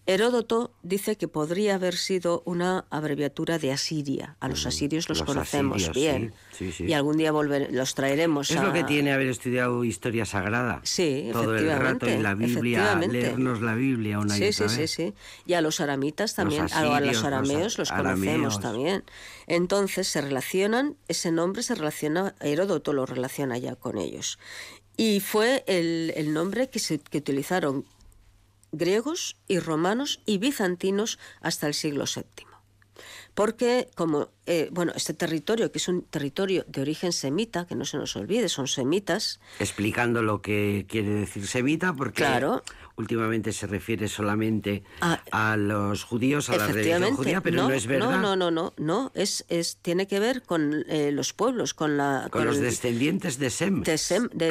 Heródoto 0.09 0.73
dice 0.83 1.17
que 1.17 1.29
podría 1.29 1.75
haber 1.75 1.95
sido 1.95 2.43
una 2.47 2.87
abreviatura 2.89 3.59
de 3.59 3.73
Asiria. 3.73 4.39
A 4.41 4.49
los 4.49 4.65
mm, 4.65 4.69
asirios 4.69 5.07
los, 5.11 5.23
conocemos 5.23 5.93
bien. 5.93 6.33
Y 6.79 6.95
algún 6.95 7.19
día 7.19 7.31
volver, 7.31 7.69
los 7.73 7.95
traeremos. 7.95 8.51
Es 8.51 8.63
lo 8.63 8.73
que 8.73 8.85
tiene 8.85 9.13
haber 9.13 9.27
estudiado 9.27 9.85
historia 9.85 10.25
sagrada. 10.25 10.81
Sí, 10.83 11.29
Todo 11.31 11.55
el 11.55 11.69
rato 11.79 12.07
en 12.07 12.23
la 12.23 12.35
Biblia, 12.35 12.95
leernos 12.95 13.61
la 13.61 13.75
Biblia 13.75 14.19
una 14.19 14.35
sí, 14.35 14.45
y 14.45 14.49
otra 14.49 14.71
sí, 14.71 14.87
Sí, 14.87 14.89
sí, 14.89 15.15
Y 15.45 15.53
a 15.53 15.61
los 15.61 15.79
aramitas 15.79 16.35
también, 16.35 16.69
a 16.73 17.01
los 17.01 17.25
arameos 17.25 17.77
los, 17.77 17.93
conocemos 17.93 18.61
también. 18.61 19.05
Entonces 19.47 20.09
se 20.09 20.23
relacionan, 20.23 20.97
ese 21.09 21.33
nombre 21.33 21.63
se 21.63 21.75
relaciona, 21.75 22.35
Heródoto 22.41 22.95
lo 22.95 23.05
relaciona 23.05 23.59
ya 23.59 23.77
con 23.77 23.99
ellos. 23.99 24.39
Y 24.97 25.21
fue 25.21 25.65
el, 25.67 26.15
el 26.17 26.33
nombre 26.33 26.71
que, 26.71 26.79
se, 26.79 26.99
que 26.99 27.19
utilizaron 27.19 27.85
griegos 28.73 29.37
y 29.47 29.59
romanos 29.59 30.21
y 30.27 30.39
bizantinos 30.39 31.19
hasta 31.41 31.67
el 31.67 31.75
siglo 31.75 32.05
VII. 32.05 32.48
Porque 33.39 33.89
como 33.95 34.31
eh, 34.47 34.71
bueno, 34.73 34.93
este 34.97 35.13
territorio, 35.13 35.71
que 35.71 35.77
es 35.77 35.89
un 35.89 36.03
territorio 36.03 36.65
de 36.67 36.81
origen 36.81 37.13
semita, 37.13 37.67
que 37.67 37.75
no 37.75 37.85
se 37.85 37.99
nos 37.99 38.17
olvide, 38.17 38.49
son 38.49 38.67
semitas. 38.67 39.41
Explicando 39.61 40.23
lo 40.23 40.41
que 40.41 40.87
quiere 40.89 41.11
decir 41.11 41.47
semita, 41.47 41.93
porque 41.93 42.25
últimamente 42.97 43.53
se 43.53 43.67
refiere 43.67 44.09
solamente 44.09 44.85
ah, 45.03 45.23
a, 45.31 45.57
los 45.59 46.03
judíos, 46.03 46.49
a 46.49 46.57
la 46.57 46.67
religión 46.67 47.15
judía, 47.15 47.43
pero 47.43 47.69
no, 47.69 47.71
es 47.71 47.87
verdad. 47.87 48.19
No, 48.23 48.37
no, 48.37 48.51
no, 48.51 48.73
no, 48.79 49.13
es, 49.15 49.45
es, 49.51 49.77
tiene 49.83 50.07
que 50.07 50.19
ver 50.19 50.43
con 50.43 50.85
eh, 50.89 51.13
los 51.13 51.35
pueblos, 51.35 51.75
con 51.75 51.99
la... 51.99 52.29
Con, 52.33 52.47
los 52.47 52.59
descendientes 52.59 53.39
de 53.39 53.51
Sem. 53.51 53.83
De 53.83 53.99
Sem, 53.99 54.31
de, 54.31 54.49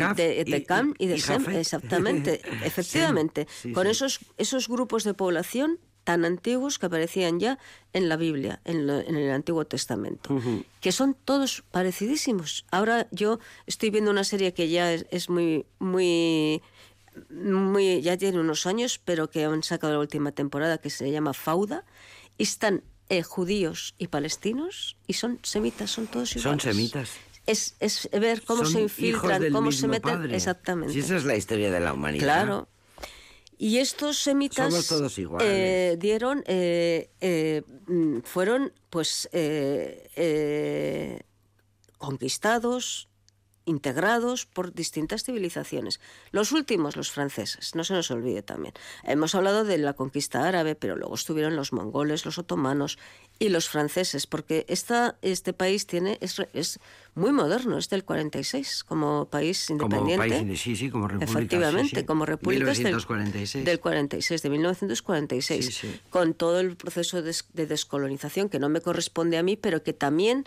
Cam 0.65 0.93
y, 0.99 1.07
de 1.07 1.19
Sem, 1.19 1.43
exactamente, 1.49 2.39
efectivamente. 2.63 3.47
con 3.73 3.87
esos, 3.87 4.19
esos 4.37 4.69
grupos 4.69 5.03
de 5.03 5.15
población 5.15 5.79
tan 6.07 6.23
antiguos 6.23 6.79
que 6.79 6.85
aparecían 6.85 7.37
ya 7.37 7.59
en 7.91 8.07
la 8.07 8.15
Biblia, 8.15 8.61
en, 8.63 8.89
el 8.89 9.29
Antiguo 9.29 9.65
Testamento, 9.65 10.41
que 10.79 10.93
son 10.93 11.17
todos 11.25 11.65
parecidísimos. 11.69 12.63
Ahora 12.71 13.09
yo 13.11 13.39
estoy 13.65 13.89
viendo 13.89 14.09
una 14.09 14.23
serie 14.23 14.53
que 14.53 14.69
ya 14.69 14.93
es, 14.93 15.29
muy, 15.29 15.65
muy, 15.79 16.61
muy, 17.29 18.01
ya 18.01 18.15
tiene 18.15 18.39
unos 18.39 18.65
años, 18.65 19.01
pero 19.03 19.29
que 19.29 19.43
han 19.43 19.63
sacado 19.63 19.91
la 19.91 19.99
última 19.99 20.31
temporada, 20.31 20.77
que 20.77 20.89
se 20.89 21.11
llama 21.11 21.33
Fauda, 21.33 21.83
y 22.37 22.43
están 22.43 22.83
eh, 23.09 23.21
judíos 23.21 23.93
y 23.97 24.07
palestinos, 24.07 24.95
y 25.07 25.13
son 25.13 25.39
semitas, 25.43 25.91
son 25.91 26.07
todos 26.07 26.33
iguales. 26.37 26.63
Son 26.63 26.73
semitas. 26.73 27.09
Es, 27.45 27.75
es 27.81 28.07
ver 28.13 28.43
cómo 28.43 28.63
se 28.63 28.79
infiltran, 28.79 29.51
cómo 29.51 29.73
se 29.73 29.89
meten. 29.89 30.33
Exactamente. 30.33 30.93
Si 30.93 30.99
esa 30.99 31.17
es 31.17 31.25
la 31.25 31.35
historia 31.35 31.69
de 31.69 31.81
la 31.81 31.91
humanidad. 31.91 32.23
Claro. 32.23 32.69
Y 33.59 33.79
estos 33.79 34.19
semitas 34.19 34.91
eh, 35.39 35.97
dieron, 35.99 36.43
eh, 36.45 37.09
eh, 37.21 37.63
mm, 37.87 38.19
fueron 38.19 38.71
pues 38.91 39.27
conquistados, 41.97 43.09
integrados 43.67 44.45
por 44.45 44.73
distintas 44.73 45.23
civilizaciones. 45.23 45.99
Los 46.31 46.51
últimos, 46.51 46.95
los 46.95 47.11
franceses, 47.11 47.75
no 47.75 47.83
se 47.83 47.93
nos 47.93 48.09
olvide 48.09 48.41
también. 48.41 48.73
Hemos 49.03 49.35
hablado 49.35 49.65
de 49.65 49.77
la 49.77 49.93
conquista 49.93 50.47
árabe, 50.47 50.75
pero 50.75 50.95
luego 50.95 51.13
estuvieron 51.13 51.55
los 51.55 51.73
mongoles, 51.73 52.25
los 52.25 52.37
otomanos 52.37 52.97
y 53.39 53.49
los 53.49 53.69
franceses, 53.69 54.25
porque 54.25 54.65
esta, 54.67 55.17
este 55.21 55.53
país 55.53 55.85
tiene 55.85 56.17
es, 56.21 56.41
es 56.53 56.79
muy 57.13 57.31
moderno, 57.31 57.77
es 57.77 57.89
del 57.89 58.03
46 58.03 58.83
como 58.85 59.25
país 59.25 59.69
independiente. 59.69 60.27
Como 60.27 60.45
país, 60.45 60.61
sí, 60.61 60.75
sí, 60.75 60.89
como 60.89 61.07
república. 61.07 61.31
Efectivamente, 61.31 62.05
como 62.05 62.25
república 62.25 62.71
1946. 62.71 63.65
Del, 63.65 63.79
46, 63.79 64.41
de 64.41 64.49
1946, 64.49 65.81
con 66.09 66.33
todo 66.33 66.59
el 66.59 66.77
proceso 66.77 67.21
de, 67.21 67.35
de 67.53 67.67
descolonización 67.67 68.49
que 68.49 68.59
no 68.59 68.69
me 68.69 68.81
corresponde 68.81 69.37
a 69.37 69.43
mí, 69.43 69.57
pero 69.57 69.83
que 69.83 69.93
también 69.93 70.45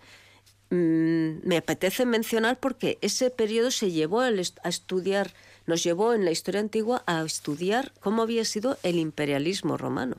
Mm, 0.70 1.40
me 1.42 1.56
apetece 1.56 2.06
mencionar 2.06 2.60
porque 2.60 2.98
ese 3.00 3.30
periodo 3.30 3.72
se 3.72 3.90
llevó 3.90 4.20
a 4.20 4.30
estudiar, 4.68 5.32
nos 5.66 5.82
llevó 5.82 6.14
en 6.14 6.24
la 6.24 6.30
historia 6.30 6.60
antigua 6.60 7.02
a 7.06 7.22
estudiar 7.24 7.92
cómo 8.00 8.22
había 8.22 8.44
sido 8.44 8.78
el 8.84 8.96
imperialismo 8.96 9.76
romano. 9.76 10.16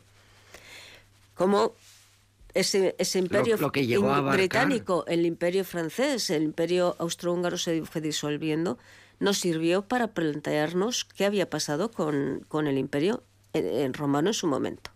Cómo 1.35 1.73
ese, 2.53 2.95
ese 2.97 3.19
imperio 3.19 3.57
británico, 3.57 5.05
el 5.07 5.25
imperio 5.25 5.63
francés, 5.63 6.29
el 6.29 6.43
imperio 6.43 6.97
austrohúngaro 6.99 7.57
se 7.57 7.85
fue 7.85 8.01
disolviendo, 8.01 8.77
nos 9.21 9.37
sirvió 9.37 9.83
para 9.83 10.07
plantearnos 10.07 11.05
qué 11.05 11.25
había 11.25 11.49
pasado 11.49 11.91
con, 11.91 12.43
con 12.49 12.67
el 12.67 12.77
imperio 12.77 13.23
eh, 13.53 13.89
romano 13.93 14.29
en 14.29 14.33
su 14.33 14.47
momento. 14.47 14.90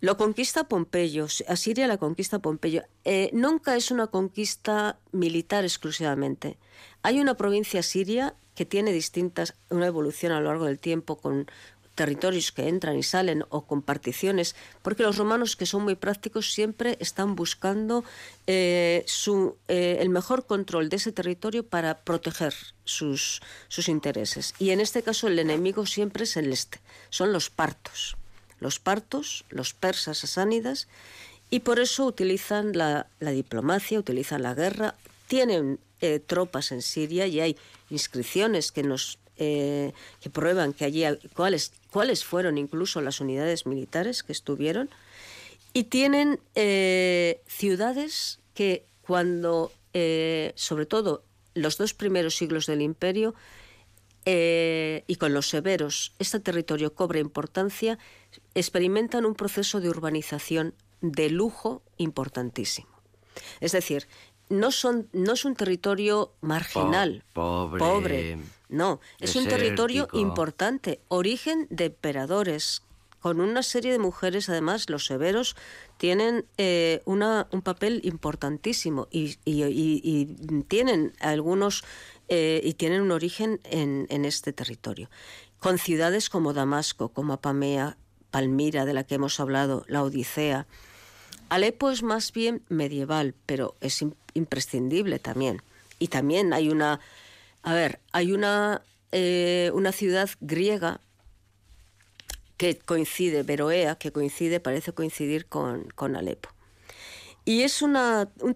Lo 0.00 0.18
conquista 0.18 0.64
Pompeyo, 0.64 1.26
Asiria 1.48 1.86
la 1.86 1.96
conquista 1.96 2.38
Pompeyo. 2.38 2.82
Eh, 3.04 3.30
nunca 3.32 3.76
es 3.76 3.90
una 3.90 4.08
conquista 4.08 4.98
militar 5.10 5.64
exclusivamente. 5.64 6.58
Hay 7.02 7.18
una 7.18 7.36
provincia 7.36 7.82
siria 7.82 8.34
que 8.54 8.66
tiene 8.66 8.92
distintas, 8.92 9.54
una 9.70 9.86
evolución 9.86 10.32
a 10.32 10.40
lo 10.40 10.48
largo 10.48 10.66
del 10.66 10.78
tiempo 10.78 11.16
con 11.16 11.46
territorios 11.94 12.52
que 12.52 12.68
entran 12.68 12.98
y 12.98 13.02
salen 13.02 13.44
o 13.48 13.66
con 13.66 13.80
particiones, 13.80 14.54
porque 14.82 15.02
los 15.02 15.16
romanos, 15.16 15.56
que 15.56 15.64
son 15.64 15.82
muy 15.82 15.94
prácticos, 15.94 16.52
siempre 16.52 16.98
están 17.00 17.34
buscando 17.34 18.04
eh, 18.46 19.02
su, 19.06 19.56
eh, 19.68 19.96
el 20.00 20.10
mejor 20.10 20.44
control 20.44 20.90
de 20.90 20.96
ese 20.96 21.10
territorio 21.10 21.66
para 21.66 22.04
proteger 22.04 22.54
sus, 22.84 23.40
sus 23.68 23.88
intereses. 23.88 24.52
Y 24.58 24.70
en 24.70 24.80
este 24.80 25.02
caso 25.02 25.26
el 25.26 25.38
enemigo 25.38 25.86
siempre 25.86 26.24
es 26.24 26.36
el 26.36 26.52
este, 26.52 26.80
son 27.08 27.32
los 27.32 27.48
partos 27.48 28.18
los 28.60 28.78
partos, 28.78 29.44
los 29.50 29.74
persas 29.74 30.24
asánidas, 30.24 30.88
y 31.50 31.60
por 31.60 31.78
eso 31.78 32.06
utilizan 32.06 32.72
la, 32.76 33.06
diplomacia, 33.20 33.98
utilizan 33.98 34.42
la 34.42 34.54
guerra, 34.54 34.94
tienen 35.28 35.78
eh, 36.00 36.20
tropas 36.24 36.72
en 36.72 36.82
Siria 36.82 37.26
y 37.26 37.40
hay 37.40 37.56
inscripciones 37.90 38.72
que 38.72 38.82
nos 38.82 39.18
eh, 39.38 39.92
que 40.20 40.30
prueban 40.30 40.72
que 40.72 40.86
allí 40.86 41.04
cuáles 41.34 41.72
cuáles 41.90 42.24
fueron 42.24 42.56
incluso 42.56 43.02
las 43.02 43.20
unidades 43.20 43.66
militares 43.66 44.22
que 44.22 44.32
estuvieron. 44.32 44.90
Y 45.72 45.84
tienen 45.84 46.40
eh, 46.54 47.40
ciudades 47.46 48.40
que 48.54 48.84
cuando 49.02 49.72
sobre 50.56 50.84
todo 50.84 51.22
los 51.54 51.78
dos 51.78 51.94
primeros 51.94 52.36
siglos 52.36 52.66
del 52.66 52.82
imperio 52.82 53.34
y 54.26 55.16
con 55.16 55.32
los 55.32 55.48
severos, 55.48 56.12
este 56.18 56.38
territorio 56.38 56.92
cobra 56.92 57.18
importancia, 57.18 57.98
experimentan 58.56 59.24
un 59.24 59.34
proceso 59.34 59.80
de 59.80 59.88
urbanización 59.88 60.74
de 61.00 61.30
lujo 61.30 61.82
importantísimo. 61.98 62.88
Es 63.60 63.72
decir, 63.72 64.08
no, 64.48 64.72
son, 64.72 65.08
no 65.12 65.34
es 65.34 65.44
un 65.44 65.54
territorio 65.54 66.32
marginal, 66.40 67.22
pobre, 67.32 68.38
no, 68.68 69.00
es 69.20 69.36
un 69.36 69.46
territorio 69.46 70.08
importante, 70.12 71.00
origen 71.08 71.66
de 71.70 71.86
emperadores, 71.86 72.82
con 73.20 73.40
una 73.40 73.64
serie 73.64 73.90
de 73.90 73.98
mujeres, 73.98 74.48
además, 74.48 74.88
los 74.88 75.06
severos 75.06 75.56
tienen 75.96 76.46
eh, 76.58 77.02
una, 77.06 77.48
un 77.50 77.60
papel 77.60 78.00
importantísimo 78.04 79.08
y, 79.10 79.36
y, 79.44 80.26
tienen 80.68 81.12
algunos 81.18 81.82
eh, 82.28 82.60
y 82.62 82.74
tienen 82.74 83.00
un 83.00 83.10
origen 83.10 83.60
en, 83.64 84.06
en, 84.10 84.24
este 84.24 84.52
territorio. 84.52 85.10
Con 85.58 85.78
ciudades 85.78 86.30
como 86.30 86.52
Damasco, 86.52 87.08
como 87.08 87.32
Apamea, 87.32 87.96
Palmira, 88.30 88.84
de 88.84 88.94
la 88.94 89.04
que 89.04 89.16
hemos 89.16 89.40
hablado, 89.40 89.84
la 89.88 90.02
Odisea. 90.02 90.66
Alepo 91.48 91.90
es 91.90 92.02
más 92.02 92.32
bien 92.32 92.62
medieval, 92.68 93.34
pero 93.46 93.74
es 93.80 94.04
imprescindible 94.34 95.18
también. 95.18 95.62
Y 95.98 96.08
también 96.08 96.52
hay 96.52 96.68
una, 96.68 97.00
a 97.62 97.74
ver, 97.74 98.00
hay 98.12 98.32
una, 98.32 98.82
eh, 99.12 99.70
una 99.74 99.92
ciudad 99.92 100.28
griega 100.40 101.00
que 102.56 102.78
coincide, 102.78 103.42
Beroea, 103.42 103.96
que 103.96 104.12
coincide, 104.12 104.60
parece 104.60 104.92
coincidir 104.92 105.46
con, 105.46 105.84
con 105.94 106.16
Alepo. 106.16 106.48
Y 107.44 107.62
es 107.62 107.80
un 107.80 107.94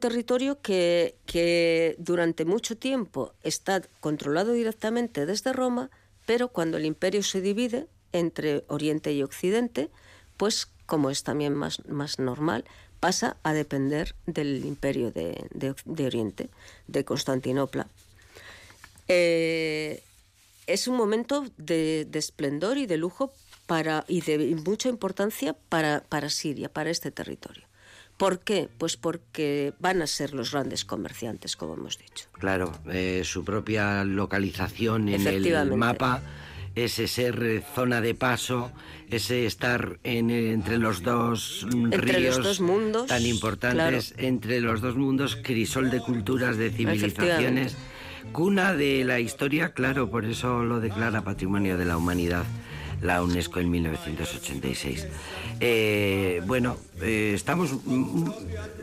territorio 0.01 0.61
que, 0.61 1.15
que, 1.25 1.95
durante 1.99 2.45
mucho 2.45 2.77
tiempo 2.77 3.33
está 3.45 3.83
controlado 4.01 4.53
directamente 4.53 5.27
desde 5.27 5.53
Roma, 5.53 5.91
pero 6.27 6.49
cuando 6.49 6.77
el 6.77 6.85
imperio 6.85 7.23
se 7.23 7.41
divide 7.41 7.87
entre 8.13 8.65
Oriente 8.69 9.13
y 9.13 9.23
Occidente, 9.23 9.91
pues 10.37 10.69
como 10.87 11.11
es 11.11 11.23
también 11.23 11.55
más, 11.55 11.87
más 11.87 12.19
normal, 12.19 12.65
pasa 12.99 13.37
a 13.43 13.53
depender 13.53 14.15
del 14.27 14.65
imperio 14.65 15.11
de, 15.11 15.47
de, 15.53 16.07
Oriente, 16.07 16.51
de 16.89 17.05
Constantinopla. 17.05 17.87
Eh, 19.09 20.03
es 20.67 20.89
un 20.89 20.97
momento 20.97 21.47
de, 21.57 22.07
de 22.09 22.19
esplendor 22.19 22.79
y 22.79 22.87
de 22.87 22.97
lujo 22.97 23.33
para, 23.67 24.05
y 24.09 24.21
de 24.21 24.57
mucha 24.67 24.89
importancia 24.89 25.57
para, 25.69 26.03
para 26.09 26.29
Siria, 26.29 26.69
para 26.69 26.91
este 26.91 27.11
territorio. 27.11 27.71
¿Por 28.21 28.41
qué? 28.41 28.69
Pues 28.77 28.99
porque 28.99 29.73
van 29.79 30.03
a 30.03 30.07
ser 30.07 30.35
los 30.35 30.53
grandes 30.53 30.85
comerciantes, 30.85 31.57
como 31.57 31.73
hemos 31.73 31.97
dicho. 31.97 32.27
Claro, 32.33 32.71
eh, 32.93 33.23
su 33.25 33.45
propia 33.45 34.05
localización 34.05 35.09
en 35.09 35.27
el 35.27 35.77
mapa, 35.77 36.21
ese 36.75 37.09
ser 37.09 37.63
zona 37.75 38.01
de 38.01 38.15
paso, 38.15 38.73
ese 39.11 39.47
estar 39.47 39.99
en, 40.05 40.31
entre 40.31 40.79
los 40.79 41.03
dos 41.03 41.67
ríos 41.73 42.61
mundos, 42.61 43.07
tan 43.07 43.27
importantes, 43.27 44.15
entre 44.17 44.61
los 44.61 44.81
dos 44.81 44.97
mundos, 44.97 45.37
crisol 45.43 45.91
de 45.91 46.01
culturas, 46.01 46.57
de 46.57 46.71
civilizaciones, 46.71 47.77
cuna 48.33 48.75
de 48.75 49.05
la 49.05 49.21
historia, 49.21 49.73
claro, 49.73 50.11
por 50.11 50.25
eso 50.25 50.65
lo 50.65 50.81
declara 50.81 51.23
Patrimonio 51.23 51.77
de 51.77 51.85
la 51.85 51.97
Humanidad 51.97 52.45
la 53.03 53.23
UNESCO 53.23 53.61
en 53.61 53.71
1986. 53.71 55.07
Eh, 55.61 56.43
bueno, 56.47 56.77
eh, 57.01 57.33
estamos, 57.35 57.73
mm, 57.85 58.31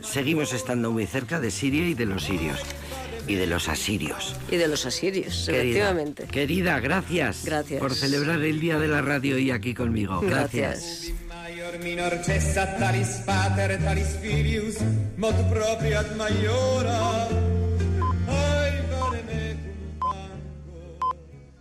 seguimos 0.02 0.52
estando 0.52 0.90
muy 0.90 1.06
cerca 1.06 1.40
de 1.40 1.50
Siria 1.50 1.88
y 1.88 1.94
de 1.94 2.06
los 2.06 2.24
sirios. 2.24 2.58
Y 3.28 3.34
de 3.34 3.46
los 3.46 3.68
asirios. 3.68 4.34
Y 4.50 4.56
de 4.56 4.66
los 4.66 4.86
asirios, 4.86 5.48
efectivamente. 5.48 6.24
Querida, 6.24 6.80
gracias. 6.80 7.44
Gracias. 7.44 7.78
Por 7.78 7.94
celebrar 7.94 8.42
el 8.42 8.58
Día 8.58 8.78
de 8.78 8.88
la 8.88 9.02
Radio 9.02 9.38
y 9.38 9.50
aquí 9.50 9.74
conmigo. 9.74 10.20
Gracias. 10.20 11.12